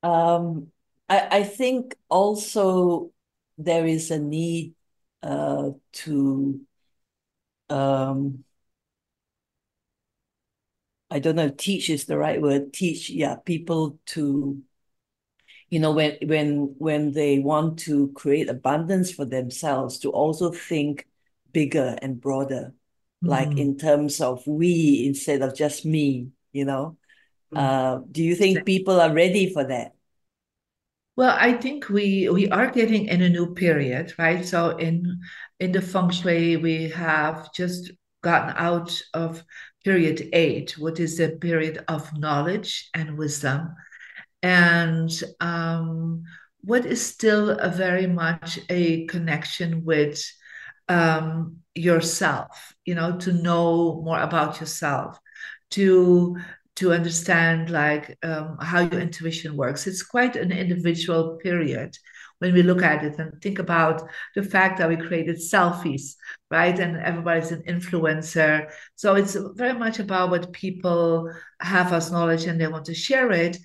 Um, 0.03 0.69
I, 1.09 1.29
I 1.39 1.43
think 1.45 1.95
also 2.09 3.13
there 3.59 3.87
is 3.87 4.11
a 4.11 4.19
need 4.19 4.75
uh, 5.23 5.71
to 5.93 6.61
um, 7.71 8.45
I 11.13 11.19
don't 11.19 11.37
know, 11.37 11.51
teach 11.51 11.91
is 11.91 12.07
the 12.07 12.17
right 12.17 12.41
word. 12.41 12.73
Teach, 12.73 13.11
yeah, 13.11 13.37
people 13.37 13.99
to, 14.07 14.63
you 15.69 15.79
know, 15.79 15.93
when 15.93 16.17
when 16.25 16.75
when 16.79 17.13
they 17.13 17.39
want 17.39 17.81
to 17.81 18.09
create 18.13 18.49
abundance 18.49 19.13
for 19.13 19.27
themselves, 19.27 19.99
to 20.01 20.11
also 20.11 20.51
think 20.51 21.07
bigger 21.53 21.99
and 22.01 22.19
broader, 22.19 22.73
mm. 23.23 23.29
like 23.29 23.59
in 23.59 23.77
terms 23.77 24.23
of 24.23 24.47
we 24.47 25.05
instead 25.07 25.43
of 25.43 25.55
just 25.55 25.85
me. 25.85 26.29
You 26.51 26.65
know, 26.65 26.97
mm. 27.53 27.59
uh, 27.59 28.03
do 28.11 28.23
you 28.23 28.35
think 28.35 28.65
people 28.65 28.99
are 28.99 29.13
ready 29.13 29.53
for 29.53 29.65
that? 29.65 29.95
Well, 31.17 31.37
I 31.39 31.53
think 31.55 31.89
we 31.89 32.29
we 32.31 32.49
are 32.49 32.71
getting 32.71 33.07
in 33.07 33.21
a 33.23 33.29
new 33.29 33.55
period, 33.55 34.15
right? 34.19 34.45
So 34.45 34.77
in 34.77 35.21
in 35.61 35.73
the 35.73 35.83
feng 35.83 36.11
shui, 36.11 36.57
we 36.57 36.89
have 36.91 37.53
just 37.53 37.93
gotten 38.23 38.55
out 38.57 38.99
of 39.13 39.45
period 39.85 40.29
eight, 40.33 40.79
what 40.79 41.01
is 41.01 41.19
the 41.19 41.31
period 41.31 41.85
of 41.89 42.17
knowledge 42.19 42.89
and 42.95 43.19
wisdom, 43.19 43.75
and 44.43 45.11
um, 45.41 46.25
what 46.63 46.87
is 46.87 47.05
still 47.05 47.51
a 47.51 47.69
very 47.69 48.07
much 48.07 48.59
a 48.71 49.07
connection 49.07 49.85
with 49.85 50.23
um, 50.89 51.59
yourself. 51.75 52.75
You 52.87 52.95
know, 52.95 53.19
to 53.19 53.33
know 53.33 54.03
more 54.05 54.21
about 54.21 54.61
yourself, 54.61 55.19
to 55.71 56.39
to 56.77 56.93
understand 56.93 57.71
like 57.71 58.17
um, 58.23 58.57
how 58.61 58.81
your 58.81 59.01
intuition 59.01 59.57
works. 59.57 59.87
It's 59.87 60.03
quite 60.03 60.37
an 60.37 60.53
individual 60.53 61.37
period 61.43 61.97
when 62.39 62.55
we 62.55 62.63
look 62.63 62.83
at 62.83 63.05
it 63.05 63.19
and 63.21 63.41
think 63.41 63.61
about 63.61 64.03
the 64.35 64.43
fact 64.43 64.79
that 64.79 64.89
we 64.89 64.97
created 64.97 65.37
selfies, 65.37 66.17
right? 66.51 66.77
And 66.77 66.97
everybody's 66.97 67.53
an 67.53 67.63
influencer. 67.69 68.69
So 68.97 69.15
it's 69.15 69.37
very 69.55 69.79
much 69.79 70.01
about 70.01 70.31
what 70.31 70.53
people 70.53 71.33
have 71.61 71.93
as 71.93 72.11
knowledge 72.11 72.47
and 72.47 72.61
they 72.61 72.67
want 72.67 72.87
to 72.87 72.95
share 72.95 73.31
it, 73.31 73.59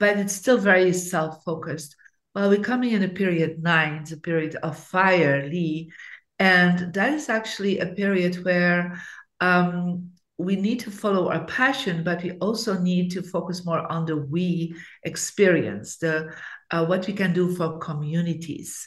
but 0.00 0.18
it's 0.18 0.32
still 0.32 0.58
very 0.58 0.92
self 0.92 1.44
focused. 1.44 1.94
Well, 2.34 2.50
we're 2.50 2.60
coming 2.60 2.90
in 2.90 3.04
a 3.04 3.08
period 3.08 3.62
nine, 3.62 4.02
it's 4.02 4.12
a 4.12 4.16
period 4.16 4.56
of 4.56 4.76
fire, 4.76 5.48
Lee. 5.48 5.92
And 6.40 6.92
that 6.94 7.12
is 7.12 7.28
actually 7.28 7.78
a 7.78 7.86
period 7.86 8.44
where 8.44 9.00
um, 9.40 10.10
we 10.38 10.54
need 10.54 10.78
to 10.80 10.90
follow 10.90 11.30
our 11.30 11.44
passion, 11.46 12.04
but 12.04 12.22
we 12.22 12.32
also 12.38 12.78
need 12.78 13.10
to 13.10 13.22
focus 13.22 13.66
more 13.66 13.90
on 13.90 14.06
the 14.06 14.16
we 14.16 14.74
experience, 15.02 15.98
the 15.98 16.32
uh, 16.70 16.86
what 16.86 17.06
we 17.06 17.12
can 17.12 17.32
do 17.32 17.54
for 17.56 17.78
communities. 17.78 18.86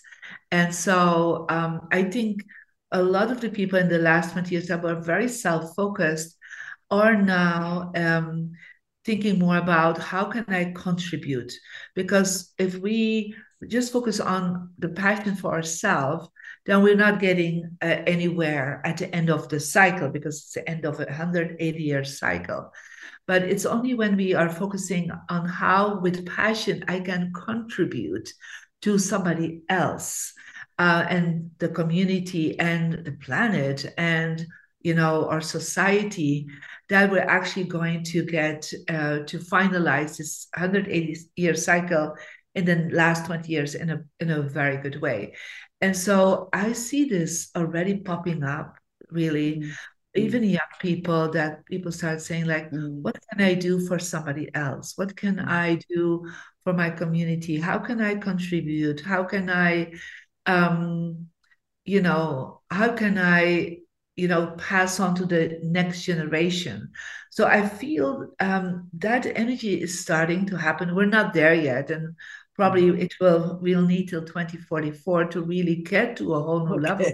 And 0.52 0.74
so 0.74 1.46
um, 1.50 1.88
I 1.92 2.04
think 2.04 2.44
a 2.92 3.04
lot 3.04 3.32
of 3.32 3.42
the 3.42 3.50
people 3.50 3.80
in 3.80 3.90
the 3.90 4.00
last 4.00 4.32
20 4.32 4.52
years 4.52 4.68
that 4.68 4.82
were 4.82 5.02
very 5.02 5.28
self-focused 5.28 6.38
are 6.90 7.16
now 7.16 7.92
um, 7.96 8.52
thinking 9.04 9.40
more 9.40 9.58
about 9.58 9.98
how 9.98 10.26
can 10.26 10.46
I 10.48 10.74
contribute? 10.76 11.52
Because 11.96 12.54
if 12.58 12.76
we 12.76 13.36
just 13.68 13.94
focus 13.94 14.20
on 14.20 14.72
the 14.80 14.90
passion 14.90 15.36
for 15.36 15.54
ourselves, 15.54 16.28
then 16.66 16.84
we're 16.84 16.96
not 16.96 17.20
getting 17.20 17.78
uh, 17.82 18.02
anywhere 18.08 18.82
at 18.86 18.98
the 18.98 19.14
end 19.14 19.30
of 19.30 19.50
the 19.50 19.60
cycle 19.60 20.10
because 20.10 20.38
it's 20.38 20.54
the 20.54 20.70
end 20.70 20.86
of 20.86 21.00
a 21.00 21.06
180 21.06 21.84
year 21.84 22.04
cycle. 22.04 22.72
But 23.28 23.44
it's 23.44 23.66
only 23.66 23.94
when 23.94 24.18
we 24.18 24.34
are 24.34 24.50
focusing 24.50 25.12
on 25.30 25.48
how, 25.48 26.00
with 26.00 26.26
passion, 26.26 26.84
I 26.88 27.00
can 27.00 27.32
contribute 27.34 28.30
to 28.82 28.98
somebody 28.98 29.62
else 29.70 30.34
uh, 30.80 31.06
and 31.10 31.52
the 31.60 31.70
community 31.70 32.60
and 32.60 33.06
the 33.06 33.12
planet 33.12 33.86
and 33.98 34.46
you 34.82 34.96
know 34.96 35.28
our 35.30 35.42
society 35.42 36.48
that 36.90 37.12
we're 37.12 37.20
actually 37.20 37.66
going 37.66 38.04
to 38.04 38.26
get 38.26 38.72
uh, 38.90 39.20
to 39.20 39.38
finalize 39.38 40.18
this 40.18 40.48
180 40.58 41.18
year 41.36 41.54
cycle 41.54 42.16
in 42.56 42.66
the 42.66 42.90
last 42.92 43.26
20 43.26 43.52
years 43.52 43.76
in 43.76 43.90
a 43.90 44.04
in 44.20 44.30
a 44.30 44.42
very 44.42 44.78
good 44.78 45.02
way 45.02 45.34
and 45.82 45.98
so 45.98 46.50
I 46.54 46.74
see 46.74 47.06
this 47.06 47.50
already 47.56 47.98
popping 47.98 48.44
up 48.44 48.78
really. 49.12 49.58
Mm. 49.58 49.72
Even 50.14 50.44
young 50.44 50.60
people 50.82 51.32
that 51.32 51.66
people 51.66 51.92
start 51.92 52.22
saying, 52.22 52.46
like, 52.46 52.70
mm. 52.72 53.02
what 53.02 53.18
can 53.30 53.46
I 53.46 53.54
do 53.54 53.86
for 53.88 53.98
somebody 53.98 54.54
else? 54.54 54.98
What 54.98 55.16
can 55.16 55.38
mm. 55.38 55.48
I 55.48 55.80
do 55.90 56.30
for 56.64 56.74
my 56.74 56.90
community? 56.90 57.58
How 57.60 57.80
can 57.80 58.02
I 58.02 58.16
contribute? 58.16 59.00
How 59.00 59.24
can 59.24 59.50
I, 59.50 59.94
um, 60.46 61.28
you 61.86 62.02
know, 62.02 62.62
how 62.70 62.94
can 62.94 63.18
I, 63.18 63.78
you 64.18 64.28
know, 64.28 64.48
pass 64.58 65.00
on 65.00 65.16
to 65.16 65.26
the 65.26 65.60
next 65.64 66.04
generation? 66.04 66.92
So 67.30 67.48
I 67.48 67.66
feel 67.66 68.34
um, 68.42 68.90
that 68.98 69.26
energy 69.26 69.82
is 69.82 70.02
starting 70.02 70.46
to 70.48 70.58
happen. 70.58 70.94
We're 70.94 71.06
not 71.06 71.34
there 71.34 71.54
yet, 71.54 71.90
and 71.90 72.16
probably 72.56 72.84
mm-hmm. 72.84 73.02
it 73.02 73.14
will 73.20 73.60
we'll 73.62 73.86
need 73.86 74.10
till 74.10 74.24
2044 74.24 75.26
to 75.26 75.42
really 75.42 75.76
get 75.76 76.18
to 76.18 76.34
a 76.34 76.42
whole 76.42 76.66
new 76.66 76.76
okay. 76.76 76.82
level 76.82 77.12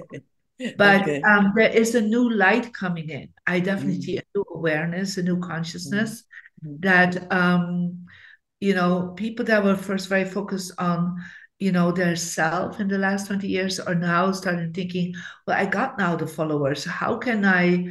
but 0.78 1.02
okay. 1.02 1.22
um, 1.22 1.54
there 1.56 1.70
is 1.70 1.96
a 1.96 2.02
new 2.02 2.32
light 2.32 2.74
coming 2.74 3.10
in 3.10 3.30
i 3.46 3.60
definitely 3.60 4.16
mm. 4.16 4.20
a 4.20 4.24
new 4.36 4.46
awareness 4.56 5.18
a 5.18 5.24
new 5.24 5.40
consciousness 5.40 6.24
mm. 6.66 6.82
that 6.82 7.32
um, 7.32 8.06
you 8.60 8.74
know 8.74 9.14
people 9.16 9.46
that 9.46 9.64
were 9.64 9.76
first 9.76 10.10
very 10.10 10.26
focused 10.26 10.72
on 10.80 11.16
you 11.60 11.72
know 11.72 11.92
their 11.92 12.16
self 12.16 12.80
in 12.80 12.88
the 12.88 12.98
last 12.98 13.28
20 13.28 13.48
years 13.48 13.80
are 13.80 13.96
now 13.96 14.32
starting 14.32 14.74
thinking 14.74 15.14
well 15.46 15.58
i 15.58 15.66
got 15.66 15.98
now 15.98 16.16
the 16.16 16.28
followers 16.28 16.84
how 16.86 17.18
can 17.18 17.46
i 17.46 17.88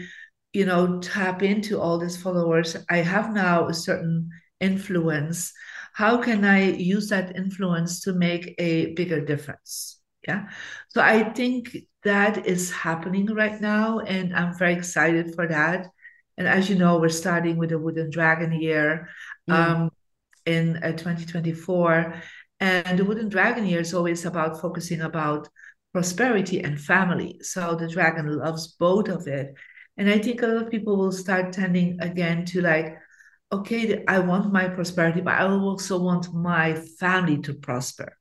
you 0.53 0.65
know 0.65 0.99
tap 1.01 1.43
into 1.43 1.81
all 1.81 1.99
these 1.99 2.17
followers 2.17 2.77
i 2.91 2.99
have 2.99 3.33
now 3.33 3.69
a 3.69 3.75
certain 3.75 4.31
influence 4.61 5.53
how 5.97 6.19
can 6.19 6.45
I 6.45 6.73
use 6.73 7.09
that 7.09 7.37
influence 7.37 8.03
to 8.03 8.13
make 8.13 8.55
a 8.59 8.93
bigger 8.93 9.19
difference? 9.25 9.99
Yeah. 10.29 10.51
So 10.89 11.01
I 11.01 11.33
think 11.33 11.75
that 12.05 12.47
is 12.47 12.71
happening 12.71 13.33
right 13.33 13.59
now, 13.59 14.01
and 14.01 14.37
I'm 14.37 14.59
very 14.59 14.75
excited 14.75 15.35
for 15.35 15.49
that. 15.49 15.87
And 16.37 16.47
as 16.47 16.69
you 16.69 16.77
know, 16.77 16.99
we're 16.99 17.09
starting 17.09 17.57
with 17.57 17.71
the 17.71 17.79
Wooden 17.79 18.11
Dragon 18.11 18.53
year 18.61 19.09
mm. 19.49 19.55
um, 19.55 19.91
in 20.45 20.77
uh, 20.83 20.93
2024. 20.93 22.23
And 22.61 22.99
the 22.99 23.05
Wooden 23.07 23.31
Dragon 23.31 23.65
year 23.65 23.81
is 23.81 23.95
always 23.95 24.27
about 24.27 24.61
focusing 24.61 25.01
about 25.01 25.49
prosperity 25.95 26.61
and 26.61 26.79
family. 26.79 27.39
So 27.41 27.75
the 27.75 27.89
dragon 27.89 28.37
loves 28.37 28.67
both 28.79 29.09
of 29.09 29.27
it. 29.27 29.55
And 29.97 30.11
I 30.11 30.19
think 30.19 30.43
a 30.43 30.47
lot 30.47 30.65
of 30.65 30.71
people 30.71 30.99
will 30.99 31.13
start 31.13 31.55
tending 31.55 31.99
again 32.03 32.45
to 32.53 32.61
like 32.61 32.99
okay, 33.53 34.05
I 34.07 34.19
want 34.19 34.53
my 34.53 34.69
prosperity, 34.69 35.21
but 35.21 35.35
I 35.35 35.47
also 35.47 35.99
want 35.99 36.33
my 36.35 36.75
family 36.75 37.39
to 37.43 37.55
prosper. 37.55 38.17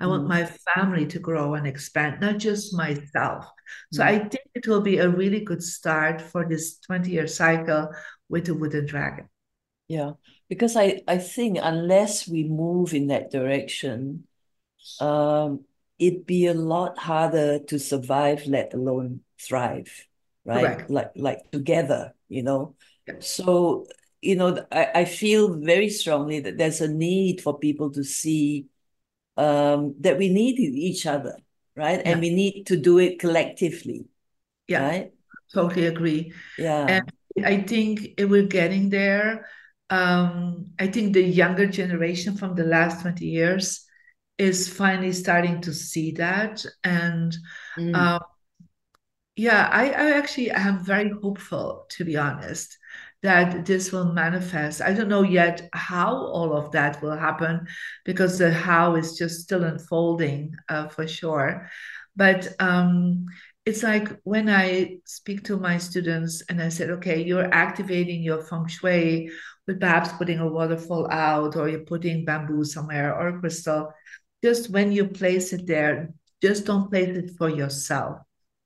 I 0.00 0.06
want 0.06 0.24
mm. 0.24 0.28
my 0.28 0.44
family 0.74 1.06
to 1.06 1.18
grow 1.18 1.54
and 1.54 1.66
expand, 1.66 2.20
not 2.20 2.38
just 2.38 2.74
myself. 2.74 3.46
So 3.92 4.02
mm. 4.02 4.06
I 4.06 4.18
think 4.18 4.44
it 4.54 4.66
will 4.66 4.80
be 4.80 4.98
a 4.98 5.08
really 5.08 5.40
good 5.40 5.62
start 5.62 6.20
for 6.20 6.46
this 6.46 6.78
20 6.80 7.10
year 7.10 7.26
cycle 7.26 7.90
with 8.28 8.46
the 8.46 8.54
wooden 8.54 8.86
dragon. 8.86 9.28
Yeah, 9.86 10.12
because 10.48 10.76
I, 10.76 11.02
I 11.06 11.18
think 11.18 11.58
unless 11.62 12.26
we 12.26 12.44
move 12.44 12.94
in 12.94 13.08
that 13.08 13.30
direction, 13.30 14.24
um, 15.00 15.64
it'd 15.98 16.26
be 16.26 16.46
a 16.46 16.54
lot 16.54 16.98
harder 16.98 17.60
to 17.60 17.78
survive, 17.78 18.46
let 18.46 18.74
alone 18.74 19.20
thrive, 19.40 20.06
right? 20.44 20.64
Correct. 20.64 20.90
Like 20.90 21.12
like 21.14 21.50
together, 21.52 22.14
you 22.28 22.42
know. 22.42 22.74
So 23.20 23.86
you 24.24 24.36
know, 24.36 24.64
I, 24.72 24.88
I 24.94 25.04
feel 25.04 25.54
very 25.54 25.90
strongly 25.90 26.40
that 26.40 26.56
there's 26.56 26.80
a 26.80 26.88
need 26.88 27.42
for 27.42 27.58
people 27.58 27.90
to 27.92 28.02
see 28.02 28.66
um, 29.36 29.94
that 30.00 30.16
we 30.18 30.30
need 30.30 30.58
each 30.58 31.06
other, 31.06 31.36
right? 31.76 32.00
Yeah. 32.00 32.12
And 32.12 32.20
we 32.20 32.30
need 32.30 32.64
to 32.68 32.76
do 32.76 32.98
it 32.98 33.18
collectively. 33.18 34.06
Yeah, 34.66 34.88
right? 34.88 35.12
totally 35.52 35.86
agree. 35.86 36.32
Yeah. 36.56 36.86
And 36.86 37.12
I 37.44 37.60
think 37.60 38.14
we're 38.18 38.46
getting 38.46 38.88
there. 38.88 39.46
Um, 39.90 40.70
I 40.78 40.86
think 40.86 41.12
the 41.12 41.22
younger 41.22 41.66
generation 41.66 42.36
from 42.36 42.54
the 42.54 42.64
last 42.64 43.02
20 43.02 43.26
years 43.26 43.84
is 44.38 44.68
finally 44.68 45.12
starting 45.12 45.60
to 45.62 45.74
see 45.74 46.12
that. 46.12 46.64
And 46.82 47.36
mm. 47.76 47.94
um, 47.94 48.20
yeah, 49.36 49.68
I, 49.70 49.90
I 49.90 50.10
actually 50.12 50.50
am 50.50 50.82
very 50.82 51.10
hopeful, 51.10 51.86
to 51.90 52.04
be 52.04 52.16
honest 52.16 52.78
that 53.24 53.64
this 53.64 53.90
will 53.90 54.12
manifest. 54.12 54.82
I 54.82 54.92
don't 54.92 55.08
know 55.08 55.22
yet 55.22 55.66
how 55.72 56.14
all 56.14 56.54
of 56.54 56.70
that 56.72 57.02
will 57.02 57.16
happen 57.16 57.66
because 58.04 58.36
the 58.36 58.52
how 58.52 58.96
is 58.96 59.16
just 59.16 59.40
still 59.40 59.64
unfolding 59.64 60.54
uh, 60.68 60.88
for 60.88 61.08
sure. 61.08 61.70
But 62.14 62.48
um, 62.60 63.24
it's 63.64 63.82
like 63.82 64.10
when 64.24 64.50
I 64.50 64.98
speak 65.06 65.42
to 65.44 65.56
my 65.56 65.78
students 65.78 66.42
and 66.50 66.60
I 66.60 66.68
said, 66.68 66.90
okay, 66.90 67.24
you're 67.24 67.52
activating 67.52 68.22
your 68.22 68.42
feng 68.42 68.66
shui 68.66 69.30
with 69.66 69.80
perhaps 69.80 70.12
putting 70.12 70.40
a 70.40 70.46
waterfall 70.46 71.10
out 71.10 71.56
or 71.56 71.70
you're 71.70 71.80
putting 71.80 72.26
bamboo 72.26 72.62
somewhere 72.62 73.18
or 73.18 73.28
a 73.28 73.40
crystal. 73.40 73.90
Just 74.44 74.68
when 74.68 74.92
you 74.92 75.06
place 75.06 75.54
it 75.54 75.66
there, 75.66 76.12
just 76.42 76.66
don't 76.66 76.90
place 76.90 77.16
it 77.16 77.30
for 77.38 77.48
yourself. 77.48 78.18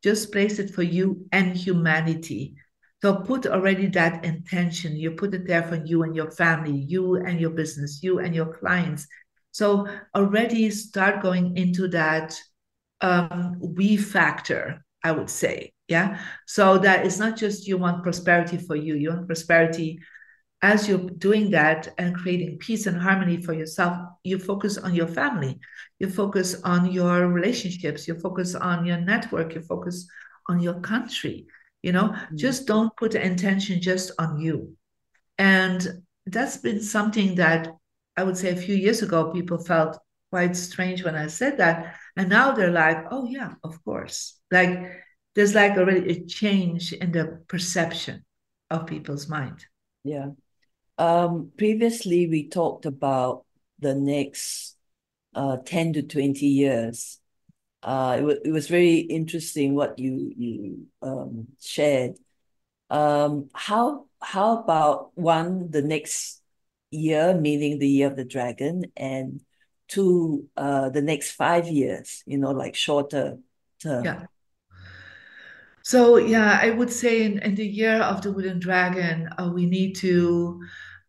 Just 0.03 0.33
place 0.33 0.59
it 0.59 0.75
for 0.75 0.83
you 0.83 1.29
and 1.31 1.57
humanity 1.57 2.57
so 3.01 3.17
put 3.17 3.47
already 3.47 3.87
that 3.89 4.25
intention. 4.25 4.97
You 4.97 5.13
put 5.13 5.35
it 5.35 5.47
there 5.47 5.63
for 5.63 5.77
you 5.77 6.03
and 6.03 6.17
your 6.17 6.31
family, 6.31 6.77
you 6.77 7.17
and 7.17 7.41
your 7.41 7.51
business, 7.51 8.01
you 8.03 8.19
and 8.19 8.35
your 8.35 8.53
clients. 8.59 9.07
So 9.53 9.87
already 10.15 10.71
start 10.71 11.23
going 11.23 11.57
into 11.57 11.89
that 11.89 12.35
um, 13.01 13.57
we 13.61 13.97
factor, 13.97 14.85
I 15.05 15.13
would 15.13 15.31
say. 15.31 15.73
Yeah. 15.87 16.21
So 16.47 16.79
that 16.79 17.07
it's 17.07 17.19
not 17.19 17.37
just 17.37 17.67
you 17.67 17.79
want 17.79 18.03
prosperity 18.03 18.59
for 18.59 18.75
you, 18.75 18.95
you 18.95 19.11
want 19.11 19.27
prosperity 19.27 20.01
as 20.61 20.89
you're 20.89 20.99
doing 20.99 21.51
that 21.51 21.89
and 21.99 22.17
creating 22.17 22.59
peace 22.59 22.87
and 22.87 23.01
harmony 23.01 23.41
for 23.41 23.53
yourself, 23.53 23.97
you 24.25 24.41
focus 24.41 24.77
on 24.77 24.93
your 24.93 25.07
family, 25.07 25.61
you 26.01 26.11
focus 26.11 26.61
on 26.65 26.91
your 26.91 27.29
relationships, 27.29 28.09
you 28.09 28.19
focus 28.19 28.57
on 28.57 28.85
your 28.85 28.97
network, 28.97 29.55
you 29.55 29.61
focus 29.61 30.09
on 30.49 30.59
your 30.59 30.81
country 30.81 31.47
you 31.89 31.93
know 31.93 32.09
mm-hmm. 32.11 32.37
just 32.37 32.67
don't 32.67 32.95
put 32.99 33.13
the 33.13 33.27
intention 33.33 33.81
just 33.81 34.13
on 34.19 34.39
you. 34.39 34.77
And 35.39 35.81
that's 36.27 36.59
been 36.59 36.83
something 36.83 37.37
that 37.37 37.69
i 38.19 38.23
would 38.23 38.37
say 38.37 38.51
a 38.51 38.63
few 38.67 38.75
years 38.75 39.01
ago 39.01 39.33
people 39.33 39.57
felt 39.57 39.97
quite 40.31 40.55
strange 40.55 41.03
when 41.03 41.15
i 41.15 41.27
said 41.27 41.57
that. 41.57 41.97
And 42.19 42.29
now 42.29 42.53
they're 42.53 42.79
like 42.85 43.01
oh 43.11 43.25
yeah 43.25 43.53
of 43.65 43.83
course. 43.85 44.39
Like 44.51 44.75
there's 45.35 45.55
like 45.55 45.79
already 45.79 46.05
a 46.11 46.27
change 46.27 46.93
in 46.93 47.11
the 47.13 47.25
perception 47.49 48.25
of 48.71 48.87
people's 48.87 49.27
mind. 49.29 49.65
Yeah. 50.05 50.29
Um 50.99 51.53
previously 51.57 52.29
we 52.29 52.49
talked 52.49 52.85
about 52.85 53.47
the 53.79 53.95
next 53.95 54.77
uh 55.35 55.57
10 55.65 55.95
to 55.95 56.03
20 56.03 56.45
years 56.45 57.21
uh, 57.83 58.17
it, 58.19 58.23
was, 58.23 58.37
it 58.45 58.51
was 58.51 58.69
very 58.69 58.99
interesting 58.99 59.75
what 59.75 59.99
you 59.99 60.33
you 60.37 60.87
um, 61.03 61.49
shared. 61.61 62.19
Um, 62.91 63.51
how 63.55 64.07
how 64.21 64.59
about 64.59 65.11
one 65.15 65.71
the 65.71 65.83
next 65.83 66.43
year, 66.91 67.35
meaning 67.35 67.79
the 67.79 67.89
year 67.89 68.09
of 68.09 68.17
the 68.17 68.25
dragon, 68.25 68.87
and 68.97 69.41
two 69.87 70.49
uh, 70.57 70.91
the 70.91 71.03
next 71.03 71.33
five 71.33 71.69
years? 71.69 72.23
You 72.27 72.39
know, 72.39 72.51
like 72.51 72.75
shorter 72.75 73.39
term. 73.81 74.05
Yeah. 74.05 74.27
So 75.83 76.17
yeah, 76.17 76.59
I 76.61 76.71
would 76.71 76.91
say 76.91 77.25
in, 77.25 77.39
in 77.39 77.55
the 77.55 77.67
year 77.67 78.03
of 78.03 78.23
the 78.23 78.33
wooden 78.33 78.59
dragon, 78.59 79.29
uh, 79.39 79.51
we 79.55 79.67
need 79.67 79.95
to 79.97 80.61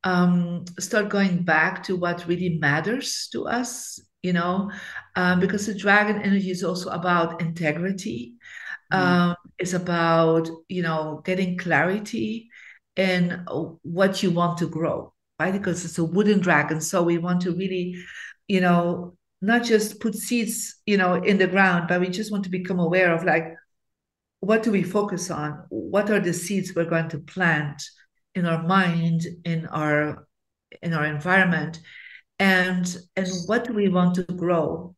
um, 0.03 0.65
start 0.79 1.09
going 1.09 1.43
back 1.43 1.83
to 1.83 1.95
what 1.95 2.25
really 2.27 2.57
matters 2.59 3.27
to 3.33 3.47
us 3.47 3.99
you 4.23 4.33
know, 4.33 4.71
um, 5.15 5.39
because 5.39 5.65
the 5.65 5.73
dragon 5.73 6.21
energy 6.21 6.51
is 6.51 6.63
also 6.63 6.89
about 6.89 7.41
integrity. 7.41 8.33
Mm-hmm. 8.91 9.03
Um, 9.03 9.35
it's 9.57 9.73
about, 9.73 10.49
you 10.67 10.81
know, 10.81 11.21
getting 11.23 11.57
clarity 11.57 12.49
in 12.95 13.45
what 13.83 14.21
you 14.23 14.31
want 14.31 14.57
to 14.57 14.67
grow, 14.67 15.13
right? 15.39 15.53
Because 15.53 15.85
it's 15.85 15.97
a 15.97 16.03
wooden 16.03 16.39
dragon. 16.39 16.81
So 16.81 17.03
we 17.03 17.17
want 17.17 17.41
to 17.41 17.55
really, 17.55 17.95
you 18.47 18.61
know, 18.61 19.15
not 19.41 19.63
just 19.63 20.01
put 20.01 20.15
seeds, 20.15 20.75
you 20.85 20.97
know, 20.97 21.15
in 21.15 21.37
the 21.37 21.47
ground, 21.47 21.87
but 21.87 22.01
we 22.01 22.09
just 22.09 22.31
want 22.31 22.43
to 22.43 22.49
become 22.49 22.79
aware 22.79 23.13
of 23.13 23.23
like, 23.23 23.53
what 24.41 24.63
do 24.63 24.71
we 24.71 24.83
focus 24.83 25.29
on? 25.31 25.63
What 25.69 26.09
are 26.09 26.19
the 26.19 26.33
seeds 26.33 26.73
we're 26.75 26.85
going 26.85 27.09
to 27.09 27.19
plant 27.19 27.81
in 28.35 28.45
our 28.45 28.63
mind, 28.63 29.23
in 29.45 29.65
our 29.67 30.27
in 30.81 30.93
our 30.93 31.05
environment? 31.05 31.79
And 32.39 32.97
and 33.15 33.27
what 33.45 33.65
do 33.65 33.73
we 33.73 33.89
want 33.89 34.15
to 34.15 34.23
grow 34.23 34.95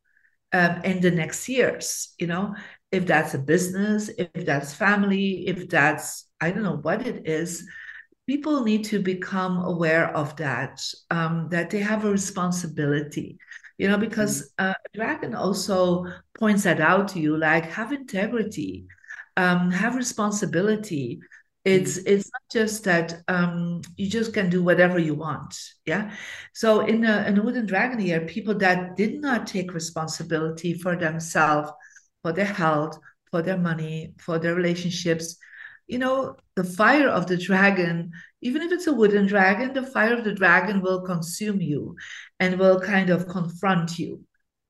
um, 0.52 0.80
in 0.84 1.00
the 1.00 1.10
next 1.10 1.48
years 1.48 2.14
you 2.18 2.26
know 2.26 2.54
if 2.90 3.06
that's 3.06 3.34
a 3.34 3.38
business 3.38 4.10
if 4.18 4.46
that's 4.46 4.72
family 4.74 5.46
if 5.46 5.68
that's 5.68 6.28
i 6.40 6.50
don't 6.50 6.62
know 6.62 6.78
what 6.82 7.06
it 7.06 7.26
is 7.26 7.66
people 8.26 8.62
need 8.62 8.84
to 8.84 9.00
become 9.00 9.58
aware 9.64 10.14
of 10.16 10.36
that 10.36 10.80
um, 11.10 11.48
that 11.50 11.70
they 11.70 11.80
have 11.80 12.04
a 12.04 12.10
responsibility 12.10 13.38
you 13.78 13.88
know 13.88 13.98
because 13.98 14.52
mm-hmm. 14.58 14.70
uh, 14.70 14.74
dragon 14.94 15.34
also 15.34 16.06
points 16.38 16.62
that 16.62 16.80
out 16.80 17.08
to 17.08 17.18
you 17.18 17.36
like 17.36 17.64
have 17.64 17.92
integrity 17.92 18.86
um, 19.36 19.70
have 19.70 19.96
responsibility 19.96 21.20
it's 21.64 21.98
mm. 21.98 22.02
it's 22.06 22.30
not 22.32 22.42
just 22.50 22.84
that 22.84 23.22
um, 23.28 23.80
you 23.96 24.08
just 24.08 24.34
can 24.34 24.50
do 24.50 24.62
whatever 24.62 24.98
you 24.98 25.14
want 25.14 25.54
yeah 25.86 26.12
so 26.52 26.80
in 26.80 27.04
a, 27.04 27.24
in 27.26 27.38
a 27.38 27.42
wooden 27.42 27.66
dragon 27.66 28.00
year 28.00 28.20
people 28.22 28.54
that 28.54 28.96
did 28.96 29.20
not 29.20 29.46
take 29.46 29.74
responsibility 29.74 30.74
for 30.74 30.96
themselves 30.96 31.70
for 32.22 32.32
their 32.32 32.44
health 32.44 32.98
for 33.30 33.42
their 33.42 33.58
money 33.58 34.12
for 34.18 34.38
their 34.38 34.54
relationships 34.54 35.36
you 35.86 35.98
know 35.98 36.36
the 36.56 36.64
fire 36.64 37.08
of 37.08 37.26
the 37.26 37.36
dragon 37.36 38.10
even 38.40 38.62
if 38.62 38.72
it's 38.72 38.88
a 38.88 38.92
wooden 38.92 39.26
dragon 39.26 39.72
the 39.72 39.86
fire 39.86 40.14
of 40.14 40.24
the 40.24 40.34
dragon 40.34 40.80
will 40.80 41.02
consume 41.02 41.60
you 41.60 41.94
and 42.40 42.58
will 42.58 42.80
kind 42.80 43.10
of 43.10 43.28
confront 43.28 43.98
you 43.98 44.24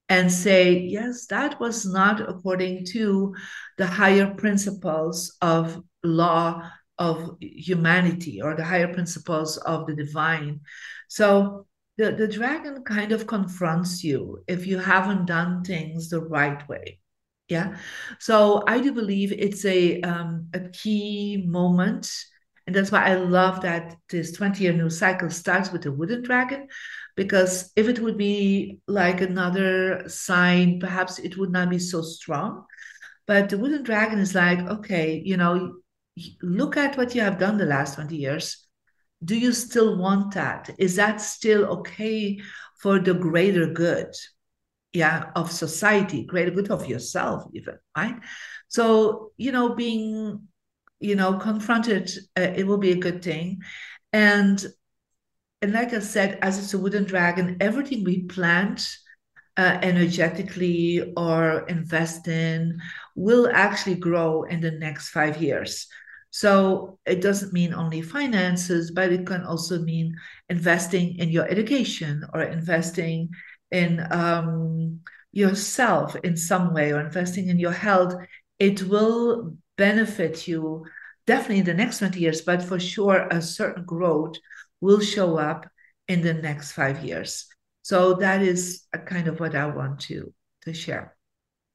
and 0.08 0.30
say 0.30 0.78
yes 0.78 1.26
that 1.26 1.58
was 1.58 1.86
not 1.86 2.20
according 2.20 2.84
to 2.84 3.34
the 3.78 3.86
higher 3.86 4.34
principles 4.34 5.36
of 5.40 5.82
law 6.02 6.62
of 7.02 7.36
humanity 7.40 8.40
or 8.40 8.54
the 8.54 8.64
higher 8.64 8.92
principles 8.92 9.56
of 9.58 9.86
the 9.86 9.94
divine. 9.94 10.60
So 11.08 11.66
the, 11.98 12.12
the 12.12 12.28
dragon 12.28 12.82
kind 12.84 13.12
of 13.12 13.26
confronts 13.26 14.02
you 14.04 14.42
if 14.46 14.66
you 14.66 14.78
haven't 14.78 15.26
done 15.26 15.64
things 15.64 16.08
the 16.08 16.20
right 16.20 16.66
way. 16.68 17.00
Yeah. 17.48 17.76
So 18.18 18.62
I 18.66 18.80
do 18.80 18.92
believe 18.92 19.32
it's 19.32 19.64
a 19.64 20.00
um, 20.02 20.48
a 20.54 20.60
key 20.70 21.44
moment. 21.46 22.10
And 22.66 22.74
that's 22.76 22.92
why 22.92 23.04
I 23.04 23.14
love 23.14 23.62
that 23.62 23.96
this 24.08 24.32
20 24.32 24.62
year 24.62 24.72
new 24.72 24.88
cycle 24.88 25.30
starts 25.30 25.72
with 25.72 25.82
the 25.82 25.92
wooden 25.92 26.22
dragon, 26.22 26.68
because 27.16 27.72
if 27.76 27.88
it 27.88 27.98
would 27.98 28.16
be 28.16 28.78
like 28.86 29.20
another 29.20 30.04
sign, 30.08 30.78
perhaps 30.80 31.18
it 31.18 31.36
would 31.36 31.50
not 31.50 31.68
be 31.70 31.78
so 31.80 32.00
strong. 32.02 32.64
But 33.26 33.48
the 33.50 33.58
wooden 33.58 33.82
dragon 33.82 34.18
is 34.18 34.34
like, 34.34 34.60
okay, 34.60 35.20
you 35.24 35.36
know, 35.36 35.74
look 36.42 36.76
at 36.76 36.96
what 36.96 37.14
you 37.14 37.20
have 37.20 37.38
done 37.38 37.56
the 37.56 37.64
last 37.64 37.94
20 37.94 38.16
years. 38.16 38.66
Do 39.24 39.38
you 39.38 39.52
still 39.52 39.96
want 39.98 40.34
that? 40.34 40.70
Is 40.78 40.96
that 40.96 41.20
still 41.20 41.64
okay 41.78 42.40
for 42.80 42.98
the 42.98 43.14
greater 43.14 43.66
good? 43.66 44.14
Yeah, 44.92 45.30
of 45.36 45.50
society, 45.50 46.24
greater 46.24 46.50
good 46.50 46.70
of 46.70 46.86
yourself, 46.86 47.44
even, 47.54 47.78
right? 47.96 48.16
So, 48.68 49.32
you 49.38 49.50
know, 49.50 49.74
being, 49.74 50.48
you 51.00 51.14
know, 51.14 51.38
confronted, 51.38 52.10
uh, 52.36 52.42
it 52.42 52.66
will 52.66 52.78
be 52.78 52.92
a 52.92 52.96
good 52.96 53.22
thing. 53.22 53.60
And 54.12 54.62
and 55.62 55.72
like 55.72 55.94
I 55.94 56.00
said, 56.00 56.38
as 56.42 56.58
it's 56.58 56.74
a 56.74 56.78
wooden 56.78 57.04
dragon, 57.04 57.56
everything 57.60 58.02
we 58.02 58.24
plant 58.24 58.84
uh, 59.56 59.78
energetically 59.82 61.12
or 61.16 61.66
invest 61.68 62.28
in 62.28 62.80
will 63.14 63.50
actually 63.52 63.96
grow 63.96 64.44
in 64.44 64.60
the 64.60 64.70
next 64.70 65.10
five 65.10 65.40
years. 65.42 65.86
So 66.30 66.98
it 67.04 67.20
doesn't 67.20 67.52
mean 67.52 67.74
only 67.74 68.00
finances, 68.00 68.90
but 68.90 69.12
it 69.12 69.26
can 69.26 69.42
also 69.42 69.80
mean 69.80 70.16
investing 70.48 71.18
in 71.18 71.28
your 71.28 71.46
education 71.46 72.24
or 72.32 72.42
investing 72.42 73.28
in 73.70 74.06
um, 74.10 75.00
yourself 75.32 76.16
in 76.24 76.36
some 76.36 76.72
way 76.72 76.92
or 76.92 77.00
investing 77.00 77.48
in 77.48 77.58
your 77.58 77.72
health. 77.72 78.14
It 78.58 78.82
will 78.84 79.56
benefit 79.76 80.48
you 80.48 80.86
definitely 81.26 81.58
in 81.58 81.66
the 81.66 81.74
next 81.74 81.98
20 81.98 82.18
years, 82.18 82.40
but 82.40 82.62
for 82.62 82.80
sure, 82.80 83.28
a 83.30 83.42
certain 83.42 83.84
growth 83.84 84.36
will 84.80 85.00
show 85.00 85.36
up 85.36 85.68
in 86.08 86.22
the 86.22 86.34
next 86.34 86.72
five 86.72 87.04
years. 87.04 87.51
So 87.82 88.14
that 88.14 88.42
is 88.42 88.86
a 88.92 88.98
kind 88.98 89.28
of 89.28 89.40
what 89.40 89.54
I 89.54 89.66
want 89.66 90.00
to 90.02 90.32
to 90.62 90.72
share. 90.72 91.16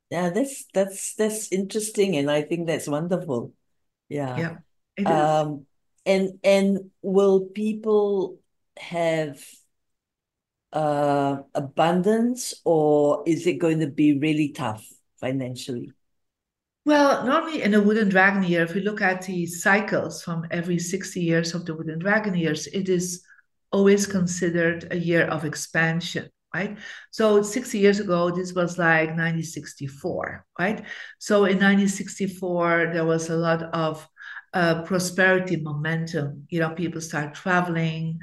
Yeah, 0.10 0.30
that's 0.30 0.66
that's 0.74 1.16
that's 1.16 1.52
interesting, 1.52 2.16
and 2.16 2.32
I 2.32 2.42
think 2.42 2.68
that's 2.68 2.88
wonderful. 2.88 3.54
Yeah. 4.10 4.38
Yeah. 4.38 4.58
Um, 5.06 5.66
and 6.06 6.40
and 6.44 6.92
will 7.02 7.42
people 7.48 8.40
have 8.78 9.44
uh 10.74 11.38
abundance 11.56 12.54
or 12.66 13.24
is 13.26 13.48
it 13.48 13.54
going 13.54 13.80
to 13.80 13.88
be 13.88 14.18
really 14.20 14.50
tough 14.50 14.86
financially? 15.20 15.92
Well, 16.86 17.26
normally 17.26 17.62
in 17.62 17.74
a 17.74 17.82
wooden 17.82 18.10
dragon 18.10 18.44
year, 18.44 18.64
if 18.64 18.74
we 18.74 18.82
look 18.82 19.02
at 19.02 19.22
the 19.24 19.46
cycles 19.46 20.24
from 20.24 20.46
every 20.52 20.80
60 20.80 21.22
years 21.22 21.54
of 21.54 21.66
the 21.66 21.76
wooden 21.76 22.00
dragon 22.00 22.34
years, 22.34 22.68
it 22.68 22.90
is 22.90 23.24
always 23.72 24.06
considered 24.06 24.88
a 24.92 24.98
year 24.98 25.26
of 25.26 25.46
expansion, 25.46 26.30
right? 26.54 26.78
So 27.12 27.42
60 27.42 27.80
years 27.80 28.00
ago, 28.00 28.32
this 28.32 28.54
was 28.54 28.78
like 28.78 29.16
1964, 29.16 30.46
right? 30.60 30.84
So 31.20 31.46
in 31.46 31.60
1964, 31.60 32.92
there 32.94 33.06
was 33.06 33.30
a 33.30 33.38
lot 33.38 33.64
of 33.64 34.08
uh, 34.54 34.84
prosperity 34.84 35.58
momentum. 35.58 36.48
You 36.50 36.62
know, 36.62 36.70
people 36.72 37.02
start 37.02 37.36
traveling. 37.36 38.20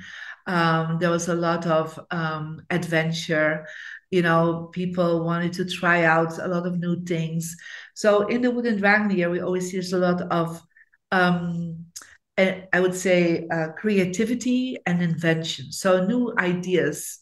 Um, 0.47 0.99
there 0.99 1.11
was 1.11 1.29
a 1.29 1.35
lot 1.35 1.67
of 1.67 1.99
um, 2.11 2.61
adventure 2.71 3.67
you 4.11 4.23
know 4.23 4.69
people 4.73 5.25
wanted 5.25 5.53
to 5.53 5.65
try 5.65 6.05
out 6.05 6.39
a 6.39 6.47
lot 6.47 6.67
of 6.67 6.79
new 6.79 7.03
things 7.05 7.57
so 7.95 8.29
in 8.29 8.43
the 8.43 8.51
wooden 8.51 8.79
dragon 8.79 9.11
year 9.11 9.29
we 9.29 9.41
always 9.41 9.71
see 9.71 9.81
a 9.93 9.99
lot 9.99 10.21
of 10.31 10.63
um, 11.11 11.87
I 12.37 12.81
would 12.81 12.95
say 12.95 13.47
uh, 13.53 13.69
creativity 13.77 14.77
and 14.87 15.01
invention. 15.01 15.71
So 15.71 16.05
new 16.05 16.35
ideas, 16.37 17.21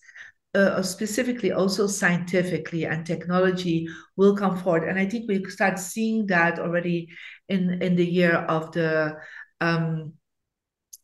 uh, 0.55 0.83
specifically 0.83 1.53
also 1.53 1.87
scientifically 1.87 2.87
and 2.87 3.05
technology, 3.05 3.87
will 4.16 4.37
come 4.37 4.57
forward. 4.57 4.88
And 4.88 4.98
I 4.98 5.07
think 5.07 5.29
we 5.29 5.44
start 5.51 5.79
seeing 5.79 6.27
that 6.29 6.59
already 6.59 7.09
in 7.48 7.83
in 7.83 7.96
the 7.96 8.07
year 8.07 8.37
of 8.37 8.72
the 8.72 9.16
um, 9.61 10.14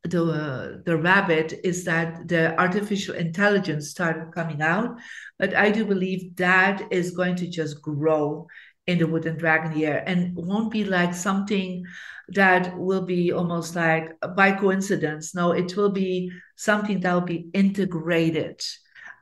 the 0.04 0.82
the 0.86 0.96
rabbit 0.96 1.60
is 1.64 1.84
that 1.84 2.28
the 2.28 2.58
artificial 2.58 3.14
intelligence 3.14 3.90
started 3.90 4.32
coming 4.32 4.62
out 4.62 4.96
but 5.38 5.54
i 5.54 5.70
do 5.70 5.84
believe 5.84 6.36
that 6.36 6.82
is 6.92 7.10
going 7.10 7.34
to 7.34 7.48
just 7.48 7.82
grow 7.82 8.46
in 8.88 8.98
the 8.98 9.06
wooden 9.06 9.36
dragon 9.36 9.78
year 9.78 10.02
and 10.06 10.34
won't 10.34 10.72
be 10.72 10.84
like 10.84 11.14
something 11.14 11.84
that 12.30 12.76
will 12.76 13.06
be 13.06 13.32
almost 13.32 13.76
like 13.76 14.12
by 14.36 14.50
coincidence 14.50 15.34
no 15.34 15.52
it 15.52 15.76
will 15.76 15.90
be 15.90 16.30
something 16.56 16.98
that 17.00 17.14
will 17.14 17.20
be 17.20 17.48
integrated 17.54 18.60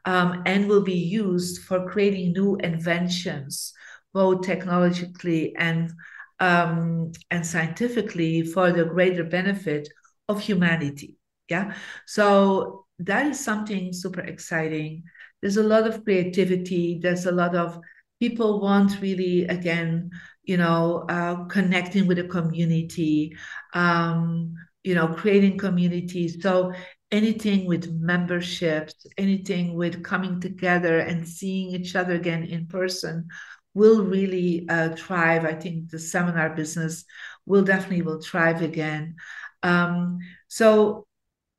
um, 0.06 0.42
and 0.46 0.68
will 0.68 0.82
be 0.82 0.94
used 0.94 1.62
for 1.64 1.86
creating 1.90 2.32
new 2.32 2.56
inventions 2.56 3.74
both 4.14 4.40
technologically 4.46 5.54
and 5.56 5.92
um, 6.40 7.12
and 7.30 7.46
scientifically 7.46 8.42
for 8.42 8.72
the 8.72 8.84
greater 8.84 9.24
benefit 9.24 9.88
of 10.28 10.40
humanity. 10.40 11.16
Yeah. 11.48 11.74
So 12.06 12.86
that 12.98 13.26
is 13.26 13.42
something 13.42 13.92
super 13.92 14.20
exciting. 14.20 15.04
There's 15.40 15.56
a 15.56 15.62
lot 15.62 15.86
of 15.86 16.04
creativity. 16.04 16.98
There's 17.00 17.26
a 17.26 17.32
lot 17.32 17.54
of 17.54 17.78
people 18.20 18.60
want 18.60 19.00
really, 19.00 19.44
again, 19.46 20.10
you 20.42 20.56
know, 20.56 21.04
uh, 21.08 21.44
connecting 21.44 22.06
with 22.06 22.16
the 22.18 22.24
community, 22.24 23.36
um, 23.74 24.54
you 24.84 24.94
know, 24.94 25.08
creating 25.08 25.58
communities. 25.58 26.42
So 26.42 26.72
anything 27.10 27.66
with 27.66 27.92
memberships, 27.92 29.06
anything 29.18 29.74
with 29.74 30.02
coming 30.02 30.40
together 30.40 30.98
and 30.98 31.26
seeing 31.26 31.70
each 31.70 31.96
other 31.96 32.14
again 32.14 32.44
in 32.44 32.66
person 32.66 33.28
will 33.74 34.04
really 34.04 34.66
uh, 34.68 34.90
thrive. 34.96 35.44
I 35.44 35.54
think 35.54 35.90
the 35.90 35.98
seminar 35.98 36.50
business 36.56 37.04
will 37.44 37.62
definitely 37.62 38.02
will 38.02 38.20
thrive 38.20 38.62
again. 38.62 39.16
Um, 39.62 40.18
so 40.48 41.06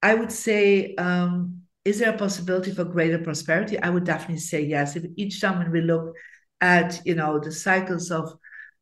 I 0.02 0.14
would 0.16 0.32
say, 0.32 0.96
um, 0.96 1.62
is 1.86 2.00
there 2.00 2.14
a 2.14 2.18
possibility 2.18 2.72
for 2.74 2.84
greater 2.84 3.20
prosperity? 3.20 3.80
I 3.82 3.90
would 3.90 4.04
definitely 4.04 4.40
say 4.40 4.62
yes. 4.62 4.96
If 4.96 5.06
each 5.16 5.40
time 5.42 5.60
when 5.60 5.72
we 5.72 5.82
look 5.82 6.14
at, 6.62 7.02
you 7.06 7.16
know, 7.16 7.40
the 7.40 7.52
cycles 7.52 8.12
of 8.12 8.38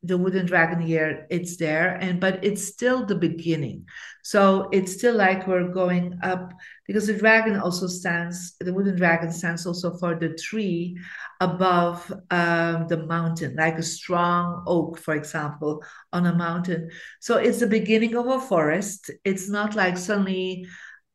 the 0.06 0.18
wooden 0.18 0.46
dragon 0.46 0.86
year, 0.86 1.26
it's 1.30 1.58
there, 1.58 1.96
and 1.96 2.20
but 2.20 2.44
it's 2.44 2.68
still 2.68 3.06
the 3.06 3.16
beginning. 3.16 3.86
So 4.24 4.70
it's 4.72 4.94
still 4.94 5.16
like 5.16 5.48
we're 5.48 5.70
going 5.72 6.20
up 6.22 6.54
because 6.86 7.08
the 7.08 7.18
dragon 7.18 7.58
also 7.58 7.88
stands, 7.88 8.56
the 8.60 8.74
wooden 8.74 8.96
dragon 8.96 9.32
stands 9.32 9.66
also 9.66 9.98
for 9.98 10.16
the 10.16 10.30
tree 10.30 10.98
above 11.42 12.12
um, 12.30 12.88
the 12.88 13.06
mountain, 13.08 13.56
like 13.56 13.78
a 13.78 13.84
strong 13.84 14.64
oak, 14.68 15.00
for 15.00 15.16
example, 15.16 15.84
on 16.14 16.28
a 16.28 16.36
mountain. 16.36 16.90
So 17.20 17.38
it's 17.38 17.60
the 17.60 17.68
beginning 17.68 18.16
of 18.16 18.28
a 18.28 18.40
forest. 18.40 19.10
It's 19.24 19.50
not 19.50 19.76
like 19.76 19.98
suddenly, 19.98 20.68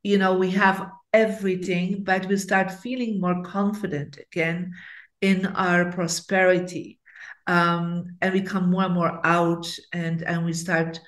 you 0.02 0.18
know, 0.18 0.34
we 0.34 0.50
have 0.50 0.90
everything, 1.12 2.02
but 2.02 2.26
we 2.26 2.36
start 2.36 2.70
feeling 2.70 3.20
more 3.20 3.42
confident 3.42 4.18
again 4.18 4.72
in 5.20 5.46
our 5.46 5.92
prosperity. 5.92 6.98
Um, 7.46 8.16
and 8.20 8.32
we 8.32 8.42
come 8.42 8.70
more 8.70 8.84
and 8.84 8.94
more 8.94 9.20
out 9.24 9.66
and, 9.92 10.22
and 10.22 10.44
we 10.44 10.52
start 10.52 11.00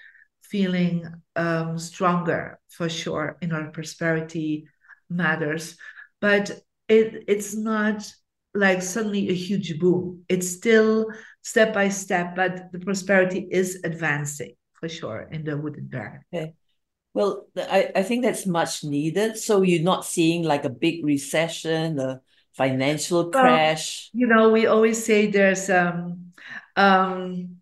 feeling 0.42 1.06
um, 1.36 1.78
stronger 1.78 2.58
for 2.68 2.88
sure 2.88 3.38
in 3.40 3.52
our 3.52 3.70
prosperity 3.70 4.66
matters. 5.08 5.76
But 6.20 6.50
it, 6.88 7.24
it's 7.28 7.54
not 7.54 8.12
like 8.54 8.82
suddenly 8.82 9.30
a 9.30 9.34
huge 9.34 9.78
boom. 9.78 10.24
It's 10.28 10.50
still 10.50 11.06
step 11.42 11.72
by 11.72 11.88
step, 11.88 12.36
but 12.36 12.70
the 12.72 12.80
prosperity 12.80 13.46
is 13.50 13.80
advancing 13.84 14.54
for 14.74 14.88
sure 14.88 15.28
in 15.30 15.44
the 15.44 15.56
wooden 15.56 15.88
dragon. 15.88 16.20
Okay. 16.32 16.54
Well, 17.14 17.46
I, 17.56 17.90
I 17.94 18.02
think 18.02 18.24
that's 18.24 18.46
much 18.46 18.84
needed. 18.84 19.36
So 19.36 19.62
you're 19.62 19.82
not 19.82 20.04
seeing 20.04 20.42
like 20.44 20.64
a 20.64 20.70
big 20.70 21.04
recession, 21.04 21.98
a 21.98 22.20
financial 22.54 23.32
crash. 23.32 24.10
Well, 24.12 24.20
you 24.20 24.26
know, 24.26 24.50
we 24.50 24.66
always 24.66 25.04
say 25.04 25.26
there's 25.26 25.70
um 25.70 26.32
um 26.76 27.56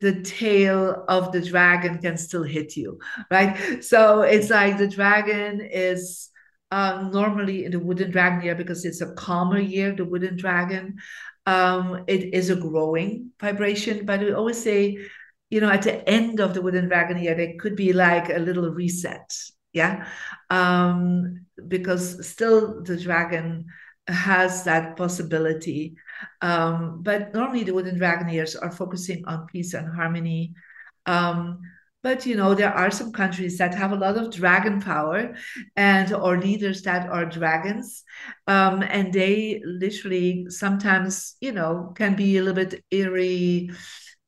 the 0.00 0.22
tail 0.22 1.04
of 1.08 1.32
the 1.32 1.40
dragon 1.42 1.98
can 1.98 2.18
still 2.18 2.42
hit 2.42 2.76
you, 2.76 2.98
right? 3.30 3.82
So 3.84 4.22
it's 4.22 4.50
like 4.50 4.78
the 4.78 4.88
dragon 4.88 5.60
is 5.62 6.30
um, 6.70 7.10
normally 7.12 7.64
in 7.64 7.72
the 7.72 7.80
wooden 7.80 8.10
dragon 8.10 8.42
year 8.44 8.54
because 8.54 8.84
it's 8.84 9.00
a 9.00 9.14
calmer 9.14 9.58
year, 9.58 9.94
the 9.94 10.04
wooden 10.04 10.36
dragon. 10.36 10.98
Um, 11.46 12.04
it 12.08 12.34
is 12.34 12.50
a 12.50 12.56
growing 12.56 13.32
vibration, 13.40 14.04
but 14.06 14.20
we 14.20 14.32
always 14.32 14.62
say, 14.62 14.98
you 15.50 15.60
know, 15.60 15.70
at 15.70 15.82
the 15.82 16.08
end 16.08 16.40
of 16.40 16.54
the 16.54 16.62
wooden 16.62 16.88
dragon 16.88 17.18
year, 17.18 17.34
there 17.34 17.54
could 17.58 17.76
be 17.76 17.92
like 17.92 18.28
a 18.28 18.38
little 18.38 18.70
reset, 18.70 19.32
yeah, 19.72 20.08
um, 20.50 21.46
because 21.68 22.26
still 22.28 22.82
the 22.82 22.96
dragon 22.96 23.66
has 24.08 24.64
that 24.64 24.96
possibility. 24.96 25.96
Um, 26.40 27.02
but 27.02 27.34
normally 27.34 27.64
the 27.64 27.74
wooden 27.74 27.98
dragon 27.98 28.28
years 28.28 28.56
are 28.56 28.70
focusing 28.70 29.24
on 29.26 29.46
peace 29.46 29.74
and 29.74 29.94
harmony. 29.94 30.54
Um, 31.06 31.60
but 32.02 32.24
you 32.24 32.36
know 32.36 32.54
there 32.54 32.72
are 32.72 32.90
some 32.90 33.10
countries 33.10 33.58
that 33.58 33.74
have 33.74 33.90
a 33.90 33.96
lot 33.96 34.16
of 34.16 34.32
dragon 34.32 34.80
power 34.80 35.34
and 35.74 36.12
or 36.12 36.38
leaders 36.38 36.82
that 36.82 37.08
are 37.08 37.24
dragons 37.26 38.04
um, 38.46 38.82
and 38.82 39.12
they 39.12 39.60
literally 39.64 40.46
sometimes 40.48 41.34
you 41.40 41.50
know 41.50 41.92
can 41.96 42.14
be 42.14 42.36
a 42.36 42.42
little 42.42 42.64
bit 42.64 42.84
eerie 42.92 43.70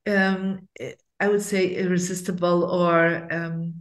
um, 0.08 0.66
i 1.20 1.28
would 1.28 1.42
say 1.42 1.68
irresistible 1.76 2.64
or 2.64 3.28
um, 3.32 3.74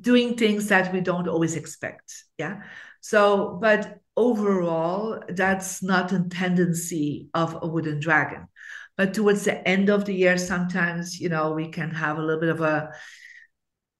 doing 0.00 0.36
things 0.36 0.68
that 0.68 0.92
we 0.92 1.00
don't 1.00 1.28
always 1.28 1.56
expect 1.56 2.24
yeah 2.38 2.62
so 3.00 3.58
but 3.60 3.98
overall 4.16 5.22
that's 5.28 5.82
not 5.82 6.12
a 6.12 6.24
tendency 6.28 7.28
of 7.34 7.58
a 7.62 7.66
wooden 7.66 8.00
dragon. 8.00 8.46
But 8.96 9.14
towards 9.14 9.44
the 9.44 9.66
end 9.66 9.88
of 9.88 10.04
the 10.04 10.14
year 10.14 10.36
sometimes 10.38 11.18
you 11.20 11.28
know 11.28 11.52
we 11.52 11.68
can 11.68 11.90
have 11.90 12.18
a 12.18 12.22
little 12.22 12.40
bit 12.40 12.50
of 12.50 12.60
a 12.60 12.92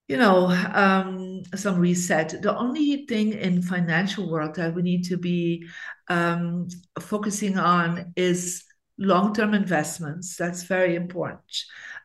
you 0.09 0.16
know 0.16 0.46
um, 0.75 1.42
some 1.55 1.79
reset. 1.79 2.42
The 2.42 2.57
only 2.57 3.07
thing 3.07 3.33
in 3.33 3.62
financial 3.62 4.31
world 4.31 4.57
that 4.57 4.75
we 4.75 4.83
need 4.83 5.05
to 5.05 5.16
be 5.16 5.66
um, 6.09 6.68
focusing 7.01 7.59
on 7.59 8.12
is 8.16 8.64
long-term 8.98 9.55
investments. 9.55 10.37
That's 10.37 10.64
very 10.64 10.96
important. 10.96 11.40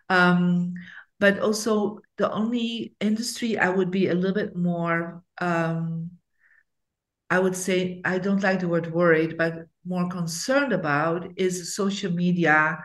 Um, 0.09 0.73
but 1.19 1.39
also 1.39 1.99
the 2.17 2.31
only 2.31 2.95
industry 2.99 3.57
i 3.57 3.69
would 3.69 3.91
be 3.91 4.07
a 4.07 4.13
little 4.13 4.33
bit 4.33 4.55
more 4.55 5.23
um, 5.39 6.11
i 7.29 7.39
would 7.39 7.55
say 7.55 8.01
i 8.05 8.17
don't 8.17 8.43
like 8.43 8.59
the 8.59 8.67
word 8.67 8.91
worried 8.91 9.37
but 9.37 9.65
more 9.85 10.09
concerned 10.09 10.73
about 10.73 11.27
is 11.37 11.75
social 11.75 12.11
media 12.11 12.77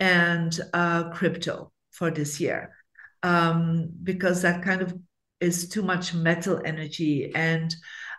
and 0.00 0.60
uh, 0.72 1.10
crypto 1.10 1.72
for 1.90 2.10
this 2.10 2.40
year. 2.40 2.74
Um, 3.22 3.90
because 4.02 4.42
that 4.42 4.62
kind 4.62 4.80
of 4.80 4.94
is 5.40 5.68
too 5.68 5.82
much 5.82 6.14
metal 6.14 6.60
energy 6.64 7.32
and 7.34 7.74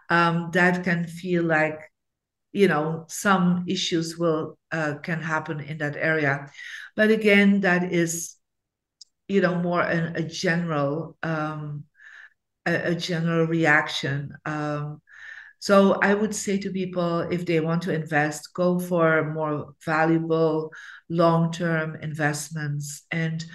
um, 0.10 0.50
that 0.54 0.84
can 0.84 1.08
feel 1.08 1.44
like 1.44 1.80
you 2.52 2.68
know 2.68 3.06
some 3.08 3.64
issues 3.68 4.18
will 4.18 4.58
uh, 4.72 4.96
can 5.04 5.22
happen 5.22 5.60
in 5.62 5.78
that 5.78 5.96
area. 5.96 6.50
But 6.96 7.12
again 7.12 7.62
that 7.62 7.94
is 7.94 8.36
you 9.28 9.40
know 9.42 9.56
more 9.56 9.82
an, 9.82 10.16
a 10.16 10.24
general 10.24 11.18
um, 11.24 11.86
a, 12.66 12.92
a, 12.92 12.96
general 12.96 13.46
reaction. 13.48 14.34
Um, 14.46 15.02
so 15.60 15.94
i 16.02 16.14
would 16.14 16.34
say 16.34 16.58
to 16.58 16.72
people 16.72 17.20
if 17.32 17.46
they 17.46 17.60
want 17.60 17.82
to 17.82 17.94
invest 17.94 18.50
go 18.54 18.80
for 18.80 19.32
more 19.34 19.74
valuable 19.86 20.72
long-term 21.10 21.96
investments 22.02 23.04
and 23.12 23.46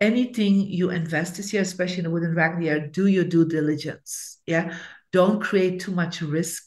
anything 0.00 0.60
you 0.60 0.90
invest 0.90 1.36
this 1.36 1.52
year, 1.52 1.62
especially 1.62 1.98
in 1.98 2.04
the 2.04 2.10
wooden 2.10 2.34
dragon 2.34 2.62
year, 2.62 2.86
do 2.88 3.06
your 3.06 3.24
due 3.24 3.46
diligence. 3.46 4.38
Yeah. 4.46 4.76
Don't 5.12 5.40
create 5.40 5.80
too 5.80 5.92
much 5.92 6.20
risk 6.20 6.64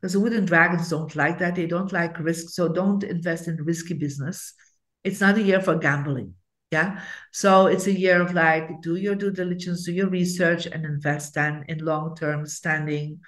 because 0.00 0.12
the 0.12 0.20
wooden 0.20 0.44
dragons 0.44 0.90
don't 0.90 1.14
like 1.16 1.38
that. 1.38 1.54
They 1.54 1.66
don't 1.66 1.92
like 1.92 2.18
risk. 2.20 2.50
So 2.50 2.68
don't 2.68 3.02
invest 3.02 3.48
in 3.48 3.56
risky 3.56 3.94
business. 3.94 4.54
It's 5.02 5.20
not 5.20 5.38
a 5.38 5.42
year 5.42 5.60
for 5.60 5.76
gambling. 5.76 6.34
Yeah. 6.70 7.02
So 7.32 7.66
it's 7.66 7.86
a 7.86 7.98
year 7.98 8.20
of 8.20 8.34
like, 8.34 8.82
do 8.82 8.96
your 8.96 9.14
due 9.14 9.32
diligence, 9.32 9.86
do 9.86 9.92
your 9.92 10.10
research, 10.10 10.66
and 10.66 10.84
invest 10.84 11.34
then 11.34 11.64
in 11.66 11.78
long 11.78 12.14
term 12.14 12.46
standing 12.46 13.20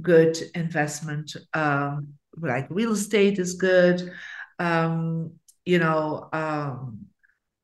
good 0.00 0.38
investment. 0.54 1.36
Um, 1.54 2.14
like 2.36 2.66
real 2.70 2.92
estate 2.92 3.38
is 3.38 3.54
good. 3.54 4.12
Um, 4.58 5.32
you 5.64 5.78
know, 5.78 6.28
um, 6.32 7.06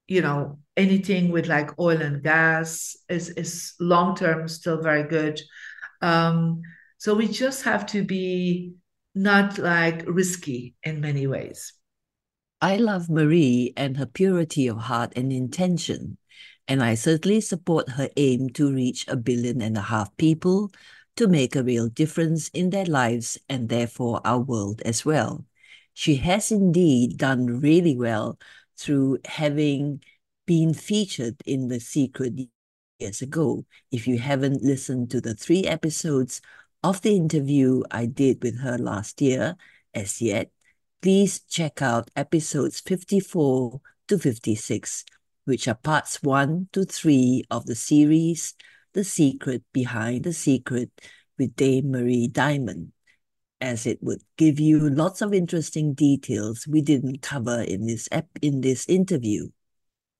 you 0.06 0.20
know, 0.20 0.58
anything 0.76 1.30
with 1.30 1.46
like 1.46 1.78
oil 1.78 2.00
and 2.00 2.22
gas 2.22 2.96
is 3.08 3.30
is 3.30 3.74
long 3.80 4.16
term 4.16 4.48
still 4.48 4.82
very 4.82 5.04
good. 5.04 5.40
Um, 6.00 6.62
so 6.98 7.14
we 7.14 7.28
just 7.28 7.64
have 7.64 7.86
to 7.86 8.04
be 8.04 8.74
not 9.14 9.58
like 9.58 10.04
risky 10.06 10.74
in 10.82 11.00
many 11.00 11.26
ways. 11.26 11.72
I 12.60 12.76
love 12.76 13.10
Marie 13.10 13.72
and 13.76 13.96
her 13.96 14.06
purity 14.06 14.68
of 14.68 14.78
heart 14.78 15.12
and 15.16 15.32
intention, 15.32 16.18
and 16.66 16.82
I 16.82 16.94
certainly 16.94 17.40
support 17.40 17.90
her 17.90 18.08
aim 18.16 18.50
to 18.50 18.72
reach 18.72 19.06
a 19.08 19.16
billion 19.16 19.60
and 19.62 19.76
a 19.76 19.82
half 19.82 20.16
people 20.16 20.70
to 21.16 21.28
make 21.28 21.54
a 21.54 21.62
real 21.62 21.88
difference 21.88 22.48
in 22.48 22.70
their 22.70 22.86
lives 22.86 23.38
and 23.48 23.68
therefore 23.68 24.20
our 24.24 24.40
world 24.40 24.82
as 24.84 25.04
well. 25.04 25.44
She 25.92 26.16
has 26.16 26.50
indeed 26.50 27.18
done 27.18 27.60
really 27.60 27.96
well 27.96 28.38
through 28.76 29.18
having 29.24 30.02
been 30.46 30.74
featured 30.74 31.36
in 31.46 31.68
The 31.68 31.80
Secret 31.80 32.34
years 32.98 33.22
ago. 33.22 33.64
If 33.90 34.08
you 34.08 34.18
haven't 34.18 34.62
listened 34.62 35.10
to 35.12 35.20
the 35.20 35.34
three 35.34 35.64
episodes 35.64 36.40
of 36.82 37.00
the 37.02 37.16
interview 37.16 37.82
I 37.90 38.06
did 38.06 38.42
with 38.42 38.60
her 38.60 38.76
last 38.76 39.22
year 39.22 39.56
as 39.94 40.20
yet, 40.20 40.50
please 41.00 41.40
check 41.40 41.80
out 41.80 42.10
episodes 42.16 42.80
54 42.80 43.80
to 44.08 44.18
56, 44.18 45.04
which 45.44 45.68
are 45.68 45.74
parts 45.74 46.22
1 46.22 46.68
to 46.72 46.84
3 46.84 47.44
of 47.50 47.66
the 47.66 47.74
series 47.74 48.54
The 48.94 49.04
Secret 49.04 49.64
Behind 49.72 50.22
the 50.22 50.32
Secret 50.32 50.90
with 51.36 51.56
Dame 51.56 51.90
Marie 51.90 52.28
Diamond, 52.28 52.92
as 53.60 53.86
it 53.86 54.00
would 54.00 54.22
give 54.36 54.60
you 54.60 54.88
lots 54.88 55.20
of 55.20 55.34
interesting 55.34 55.94
details 55.94 56.66
we 56.68 56.80
didn't 56.80 57.20
cover 57.20 57.60
in 57.60 57.86
this 57.86 58.08
ep- 58.12 58.38
in 58.40 58.60
this 58.60 58.88
interview. 58.88 59.48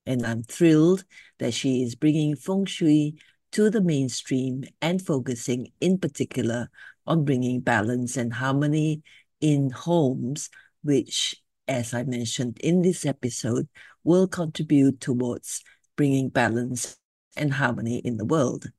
And 0.06 0.26
I'm 0.26 0.42
thrilled 0.42 1.04
that 1.38 1.54
she 1.54 1.82
is 1.84 1.94
bringing 1.94 2.34
feng 2.34 2.64
shui 2.64 3.14
to 3.52 3.70
the 3.70 3.80
mainstream 3.80 4.64
and 4.82 5.00
focusing 5.00 5.68
in 5.80 5.98
particular 5.98 6.68
on 7.06 7.24
bringing 7.24 7.60
balance 7.60 8.16
and 8.16 8.32
harmony 8.32 9.02
in 9.40 9.70
homes 9.70 10.50
which, 10.82 11.37
as 11.68 11.94
I 11.94 12.02
mentioned 12.02 12.58
in 12.58 12.82
this 12.82 13.06
episode, 13.06 13.68
will 14.02 14.26
contribute 14.26 15.00
towards 15.00 15.62
bringing 15.96 16.28
balance 16.28 16.96
and 17.36 17.54
harmony 17.54 17.98
in 17.98 18.16
the 18.16 18.24
world. 18.24 18.70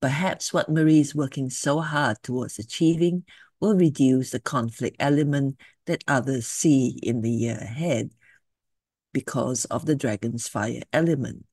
Perhaps 0.00 0.52
what 0.52 0.70
Marie 0.70 1.00
is 1.00 1.14
working 1.14 1.50
so 1.50 1.80
hard 1.80 2.22
towards 2.22 2.58
achieving 2.58 3.24
will 3.60 3.74
reduce 3.74 4.30
the 4.30 4.40
conflict 4.40 4.96
element 5.00 5.58
that 5.86 6.04
others 6.06 6.46
see 6.46 6.98
in 7.02 7.20
the 7.22 7.30
year 7.30 7.58
ahead 7.60 8.10
because 9.12 9.64
of 9.66 9.86
the 9.86 9.96
dragon's 9.96 10.46
fire 10.46 10.82
element. 10.92 11.44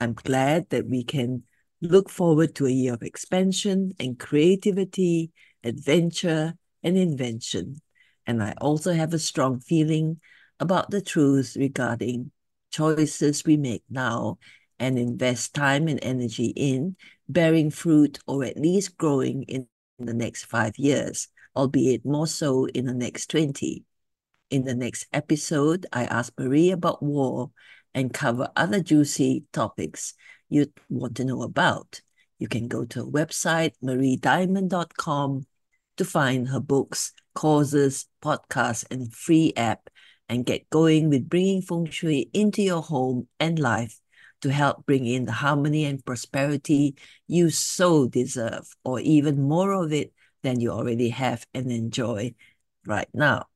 I'm 0.00 0.14
glad 0.14 0.70
that 0.70 0.86
we 0.88 1.04
can 1.04 1.44
look 1.80 2.10
forward 2.10 2.54
to 2.56 2.66
a 2.66 2.70
year 2.70 2.94
of 2.94 3.02
expansion 3.02 3.92
and 4.00 4.18
creativity, 4.18 5.30
adventure, 5.62 6.54
and 6.82 6.96
invention 6.96 7.80
and 8.26 8.42
I 8.42 8.54
also 8.60 8.92
have 8.92 9.14
a 9.14 9.18
strong 9.18 9.60
feeling 9.60 10.20
about 10.58 10.90
the 10.90 11.00
truth 11.00 11.56
regarding 11.56 12.32
choices 12.70 13.44
we 13.44 13.56
make 13.56 13.84
now 13.88 14.38
and 14.78 14.98
invest 14.98 15.54
time 15.54 15.88
and 15.88 15.98
energy 16.02 16.52
in 16.56 16.96
bearing 17.28 17.70
fruit 17.70 18.18
or 18.26 18.44
at 18.44 18.56
least 18.56 18.96
growing 18.96 19.42
in 19.44 19.66
the 19.98 20.14
next 20.14 20.44
five 20.44 20.76
years, 20.78 21.28
albeit 21.54 22.04
more 22.04 22.26
so 22.26 22.66
in 22.66 22.86
the 22.86 22.94
next 22.94 23.30
20. 23.30 23.84
In 24.50 24.64
the 24.64 24.74
next 24.74 25.06
episode, 25.12 25.86
I 25.92 26.04
ask 26.04 26.32
Marie 26.38 26.70
about 26.70 27.02
war 27.02 27.50
and 27.94 28.12
cover 28.12 28.48
other 28.54 28.80
juicy 28.80 29.44
topics 29.52 30.14
you'd 30.48 30.72
want 30.88 31.16
to 31.16 31.24
know 31.24 31.42
about. 31.42 32.00
You 32.38 32.48
can 32.48 32.68
go 32.68 32.84
to 32.84 33.04
her 33.04 33.10
website, 33.10 33.72
mariediamond.com, 33.82 35.46
to 35.96 36.04
find 36.04 36.48
her 36.48 36.60
books, 36.60 37.12
courses, 37.34 38.06
podcasts, 38.22 38.84
and 38.90 39.12
free 39.12 39.52
app 39.56 39.88
and 40.28 40.44
get 40.44 40.68
going 40.70 41.08
with 41.08 41.28
bringing 41.28 41.62
feng 41.62 41.86
shui 41.86 42.28
into 42.32 42.62
your 42.62 42.82
home 42.82 43.28
and 43.40 43.58
life 43.58 44.00
to 44.46 44.52
help 44.52 44.86
bring 44.86 45.04
in 45.06 45.24
the 45.24 45.32
harmony 45.32 45.84
and 45.84 46.04
prosperity 46.04 46.94
you 47.26 47.50
so 47.50 48.06
deserve, 48.06 48.76
or 48.84 49.00
even 49.00 49.42
more 49.42 49.72
of 49.72 49.92
it 49.92 50.12
than 50.42 50.60
you 50.60 50.70
already 50.70 51.08
have 51.08 51.44
and 51.52 51.72
enjoy 51.72 52.32
right 52.86 53.08
now. 53.12 53.46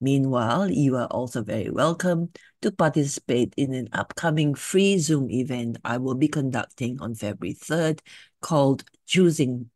Meanwhile, 0.00 0.72
you 0.72 0.96
are 0.96 1.06
also 1.06 1.44
very 1.44 1.70
welcome 1.70 2.30
to 2.62 2.72
participate 2.72 3.54
in 3.56 3.72
an 3.72 3.88
upcoming 3.92 4.56
free 4.56 4.98
Zoom 4.98 5.30
event 5.30 5.78
I 5.84 5.98
will 5.98 6.16
be 6.16 6.26
conducting 6.26 7.00
on 7.00 7.14
February 7.14 7.54
3rd 7.54 8.00
called 8.40 8.82
Choosing 9.06 9.70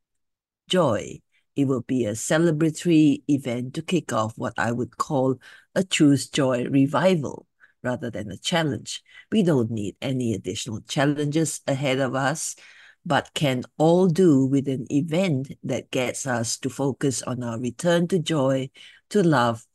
Joy 0.69 1.21
it 1.57 1.67
will 1.67 1.83
be 1.83 2.07
a 2.07 2.13
celebratory 2.13 3.23
event 3.29 3.75
to 3.75 3.83
kick 3.83 4.13
off 4.13 4.39
what 4.39 4.55
I 4.57 4.73
would 4.73 4.97
call 4.97 5.37
a 5.75 5.85
Choose 5.85 6.29
Joy 6.29 6.65
revival 6.67 7.47
rather 7.83 8.11
than 8.11 8.31
a 8.31 8.37
challenge. 8.37 9.03
We 9.31 9.43
don't 9.43 9.71
need 9.71 9.97
any 10.01 10.35
additional 10.35 10.81
challenges 10.83 11.61
ahead 11.67 11.99
of 11.99 12.15
us, 12.15 12.57
but 13.05 13.33
can 13.35 13.65
all 13.79 14.07
do 14.07 14.45
with 14.45 14.69
an 14.69 14.87
event 14.91 15.53
that 15.65 15.91
gets 15.91 16.27
us 16.27 16.59
to 16.59 16.71
focus 16.71 17.23
on 17.23 17.43
our 17.43 17.59
return 17.59 18.09
to 18.09 18.19
joy, 18.19 18.71
to 19.11 19.23
love, 19.23 19.67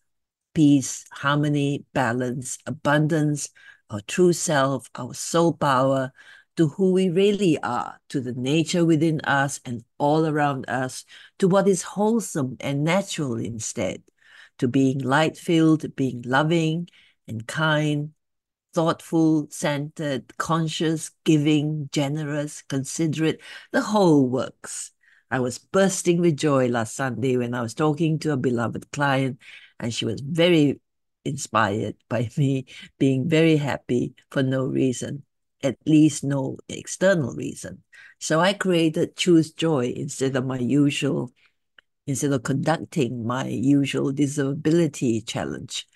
peace, 0.53 1.05
harmony, 1.11 1.85
balance, 1.93 2.57
abundance, 2.65 3.49
our 3.89 4.01
true 4.01 4.33
self, 4.33 4.89
our 4.95 5.13
soul 5.13 5.53
power, 5.53 6.11
to 6.57 6.69
who 6.69 6.91
we 6.93 7.09
really 7.09 7.59
are, 7.59 7.99
to 8.09 8.21
the 8.21 8.33
nature 8.33 8.85
within 8.85 9.19
us 9.21 9.59
and 9.65 9.83
all 9.97 10.25
around 10.25 10.69
us, 10.69 11.03
to 11.37 11.47
what 11.47 11.67
is 11.67 11.81
wholesome 11.81 12.55
and 12.61 12.83
natural 12.83 13.35
instead, 13.35 14.01
to 14.57 14.67
being 14.67 14.99
light 14.99 15.37
filled, 15.37 15.95
being 15.95 16.21
loving 16.25 16.87
and 17.27 17.47
kind, 17.47 18.13
thoughtful, 18.73 19.47
centered, 19.49 20.37
conscious, 20.37 21.11
giving, 21.23 21.89
generous, 21.91 22.61
considerate, 22.63 23.41
the 23.71 23.81
whole 23.81 24.27
works. 24.27 24.91
I 25.31 25.39
was 25.39 25.57
bursting 25.57 26.21
with 26.21 26.37
joy 26.37 26.67
last 26.67 26.95
Sunday 26.95 27.37
when 27.37 27.53
I 27.53 27.61
was 27.61 27.73
talking 27.73 28.19
to 28.19 28.31
a 28.31 28.37
beloved 28.37 28.91
client, 28.91 29.39
and 29.79 29.93
she 29.93 30.05
was 30.05 30.21
very 30.21 30.79
inspired 31.23 31.95
by 32.09 32.29
me 32.37 32.65
being 32.99 33.27
very 33.27 33.57
happy 33.57 34.13
for 34.29 34.43
no 34.43 34.65
reason 34.65 35.23
at 35.65 35.77
least 35.85 36.23
no 36.23 36.57
external 36.69 37.33
reason. 37.33 37.83
So 38.19 38.39
I 38.39 38.53
created 38.53 39.17
Choose 39.17 39.51
Joy 39.51 39.93
instead 39.95 40.35
of 40.35 40.45
my 40.45 40.59
usual, 40.59 41.31
instead 42.07 42.31
of 42.31 42.43
conducting 42.43 43.25
my 43.25 43.47
usual 43.47 44.11
disability 44.11 45.21
challenge. 45.21 45.87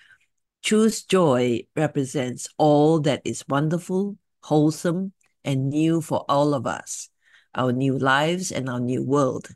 Choose 0.61 1.03
Joy 1.03 1.63
represents 1.75 2.47
all 2.57 2.99
that 3.01 3.21
is 3.25 3.43
wonderful, 3.47 4.17
wholesome, 4.43 5.13
and 5.43 5.69
new 5.69 6.01
for 6.01 6.25
all 6.29 6.53
of 6.53 6.67
us, 6.67 7.09
our 7.55 7.71
new 7.71 7.97
lives 7.97 8.51
and 8.51 8.69
our 8.69 8.79
new 8.79 9.03
world. 9.03 9.49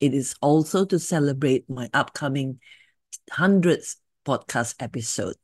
It 0.00 0.14
is 0.14 0.34
also 0.42 0.84
to 0.84 0.98
celebrate 0.98 1.68
my 1.70 1.88
upcoming 1.94 2.60
100th 3.32 3.96
podcast 4.26 4.74
episode 4.78 5.36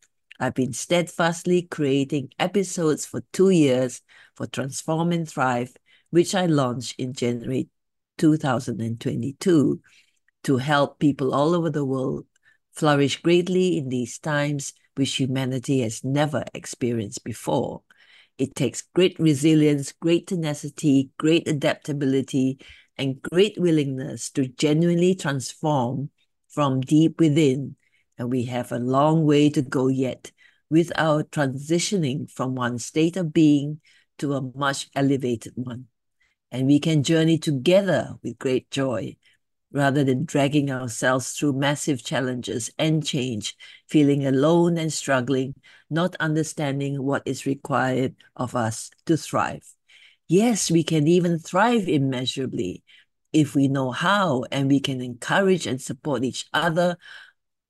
I've 0.42 0.54
been 0.54 0.72
steadfastly 0.72 1.62
creating 1.62 2.32
episodes 2.36 3.06
for 3.06 3.22
two 3.32 3.50
years 3.50 4.02
for 4.34 4.48
Transform 4.48 5.12
and 5.12 5.28
Thrive, 5.28 5.72
which 6.10 6.34
I 6.34 6.46
launched 6.46 6.98
in 6.98 7.12
January 7.12 7.68
2022 8.18 9.80
to 10.42 10.56
help 10.56 10.98
people 10.98 11.32
all 11.32 11.54
over 11.54 11.70
the 11.70 11.84
world 11.84 12.26
flourish 12.72 13.22
greatly 13.22 13.78
in 13.78 13.88
these 13.88 14.18
times 14.18 14.72
which 14.96 15.16
humanity 15.16 15.80
has 15.80 16.04
never 16.04 16.44
experienced 16.54 17.24
before. 17.24 17.82
It 18.38 18.54
takes 18.54 18.82
great 18.94 19.18
resilience, 19.18 19.92
great 19.92 20.26
tenacity, 20.26 21.10
great 21.18 21.46
adaptability, 21.46 22.58
and 22.96 23.20
great 23.22 23.54
willingness 23.58 24.30
to 24.30 24.46
genuinely 24.46 25.14
transform 25.14 26.10
from 26.48 26.80
deep 26.80 27.20
within 27.20 27.76
and 28.18 28.30
we 28.30 28.44
have 28.44 28.72
a 28.72 28.78
long 28.78 29.24
way 29.24 29.50
to 29.50 29.62
go 29.62 29.88
yet 29.88 30.30
with 30.70 30.92
our 30.96 31.24
transitioning 31.24 32.30
from 32.30 32.54
one 32.54 32.78
state 32.78 33.16
of 33.16 33.32
being 33.32 33.80
to 34.18 34.34
a 34.34 34.56
much 34.56 34.88
elevated 34.94 35.52
one. 35.56 35.86
And 36.50 36.66
we 36.66 36.78
can 36.78 37.02
journey 37.02 37.38
together 37.38 38.14
with 38.22 38.38
great 38.38 38.70
joy 38.70 39.16
rather 39.72 40.04
than 40.04 40.24
dragging 40.24 40.70
ourselves 40.70 41.32
through 41.32 41.54
massive 41.54 42.04
challenges 42.04 42.70
and 42.78 43.04
change, 43.04 43.56
feeling 43.88 44.26
alone 44.26 44.76
and 44.78 44.92
struggling, 44.92 45.54
not 45.90 46.16
understanding 46.20 47.02
what 47.02 47.22
is 47.26 47.46
required 47.46 48.14
of 48.36 48.54
us 48.54 48.90
to 49.06 49.16
thrive. 49.16 49.66
Yes, 50.28 50.70
we 50.70 50.82
can 50.84 51.06
even 51.08 51.38
thrive 51.38 51.88
immeasurably 51.88 52.82
if 53.32 53.54
we 53.54 53.68
know 53.68 53.90
how, 53.90 54.44
and 54.52 54.68
we 54.68 54.80
can 54.80 55.00
encourage 55.00 55.66
and 55.66 55.80
support 55.80 56.22
each 56.22 56.46
other 56.52 56.96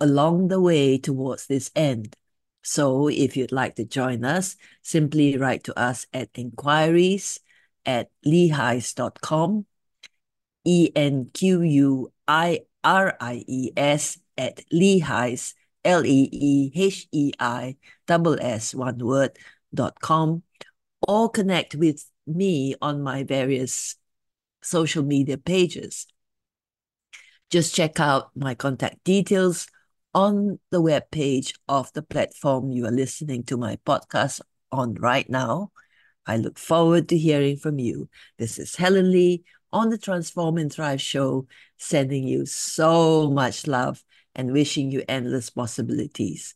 along 0.00 0.48
the 0.48 0.60
way 0.60 0.98
towards 0.98 1.46
this 1.46 1.70
end. 1.76 2.16
So, 2.62 3.08
if 3.08 3.36
you'd 3.36 3.52
like 3.52 3.76
to 3.76 3.84
join 3.84 4.24
us, 4.24 4.56
simply 4.82 5.36
write 5.36 5.64
to 5.64 5.78
us 5.78 6.06
at 6.12 6.30
inquiries 6.34 7.40
at 7.84 8.10
leehighs.com 8.26 9.66
E 10.64 10.90
N 10.94 11.30
Q 11.32 11.62
U 11.62 12.12
I 12.28 12.60
R 12.84 13.16
I 13.20 13.44
E 13.46 13.70
S 13.76 14.18
at 14.36 14.60
Leeheiss, 14.72 15.54
L 15.84 16.04
E 16.06 16.28
E 16.32 16.72
H 16.74 17.06
E 17.12 17.32
I 17.38 17.76
double 18.06 18.38
S 18.40 18.74
one 18.74 18.98
word 18.98 19.36
dot 19.74 20.00
com 20.00 20.42
or 21.06 21.28
connect 21.28 21.74
with 21.74 22.04
me 22.26 22.74
on 22.80 23.02
my 23.02 23.24
various 23.24 23.96
social 24.62 25.02
media 25.02 25.38
pages. 25.38 26.06
Just 27.50 27.74
check 27.74 28.00
out 28.00 28.30
my 28.34 28.54
contact 28.54 29.04
details 29.04 29.66
on 30.14 30.58
the 30.70 30.80
web 30.80 31.10
page 31.10 31.54
of 31.68 31.92
the 31.92 32.02
platform 32.02 32.70
you 32.70 32.86
are 32.86 32.92
listening 32.92 33.42
to 33.44 33.56
my 33.56 33.76
podcast 33.84 34.40
on 34.70 34.94
right 34.94 35.28
now. 35.28 35.72
I 36.26 36.36
look 36.36 36.58
forward 36.58 37.08
to 37.08 37.18
hearing 37.18 37.56
from 37.56 37.78
you. 37.78 38.08
This 38.38 38.58
is 38.58 38.76
Helen 38.76 39.10
Lee 39.10 39.42
on 39.72 39.90
the 39.90 39.98
Transform 39.98 40.58
and 40.58 40.72
Thrive 40.72 41.00
show, 41.00 41.46
sending 41.78 42.26
you 42.26 42.46
so 42.46 43.30
much 43.30 43.66
love 43.66 44.02
and 44.34 44.52
wishing 44.52 44.90
you 44.90 45.02
endless 45.08 45.50
possibilities 45.50 46.54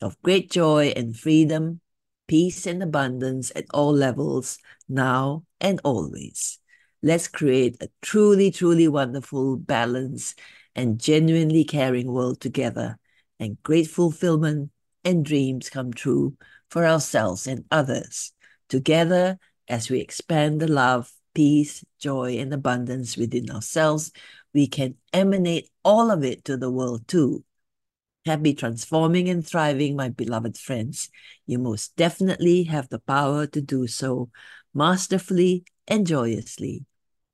of 0.00 0.20
great 0.22 0.50
joy 0.50 0.92
and 0.96 1.16
freedom, 1.16 1.80
peace 2.26 2.66
and 2.66 2.82
abundance 2.82 3.50
at 3.56 3.66
all 3.72 3.92
levels, 3.92 4.58
now 4.88 5.44
and 5.60 5.80
always. 5.84 6.58
Let's 7.02 7.28
create 7.28 7.76
a 7.82 7.88
truly, 8.02 8.50
truly 8.50 8.88
wonderful, 8.88 9.56
balanced, 9.56 10.40
and 10.74 11.00
genuinely 11.00 11.64
caring 11.64 12.12
world 12.12 12.40
together, 12.40 12.98
and 13.40 13.62
great 13.62 13.88
fulfillment 13.88 14.70
and 15.04 15.24
dreams 15.24 15.70
come 15.70 15.92
true 15.92 16.36
for 16.70 16.86
ourselves 16.86 17.46
and 17.46 17.64
others. 17.70 18.32
Together, 18.68 19.38
as 19.68 19.90
we 19.90 20.00
expand 20.00 20.60
the 20.60 20.68
love 20.68 21.12
peace, 21.38 21.84
joy, 22.00 22.36
and 22.36 22.52
abundance 22.52 23.16
within 23.16 23.48
ourselves, 23.48 24.10
we 24.52 24.66
can 24.66 24.96
emanate 25.12 25.70
all 25.84 26.10
of 26.10 26.24
it 26.24 26.44
to 26.44 26.56
the 26.56 26.68
world 26.68 27.06
too. 27.06 27.44
Happy 28.26 28.52
transforming 28.52 29.28
and 29.28 29.46
thriving, 29.46 29.94
my 29.94 30.08
beloved 30.08 30.58
friends. 30.58 31.10
You 31.46 31.60
most 31.60 31.94
definitely 31.94 32.64
have 32.64 32.88
the 32.88 32.98
power 32.98 33.46
to 33.46 33.60
do 33.60 33.86
so 33.86 34.30
masterfully 34.74 35.62
and 35.86 36.08
joyously, 36.08 36.84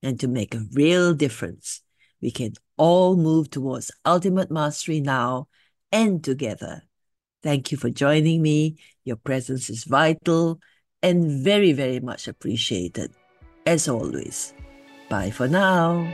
and 0.03 0.21
to 0.21 0.29
make 0.29 0.55
a 0.55 0.67
real 0.75 1.15
difference. 1.15 1.81
We 2.21 2.31
can 2.31 2.53
all 2.77 3.17
move 3.17 3.49
towards 3.49 3.91
ultimate 4.05 4.51
mastery 4.51 5.01
now 5.01 5.49
and 5.91 6.23
together. 6.23 6.83
Thank 7.43 7.73
you 7.73 7.79
for 7.79 7.89
joining 7.89 8.43
me. 8.43 8.77
Your 9.03 9.17
presence 9.17 9.71
is 9.71 9.85
vital 9.85 10.61
and 11.03 11.43
very, 11.43 11.73
very 11.73 12.01
much 12.01 12.29
appreciated 12.29 13.11
as 13.67 13.89
always. 13.89 14.55
Bye 15.09 15.31
for 15.31 15.49
now. 15.49 16.07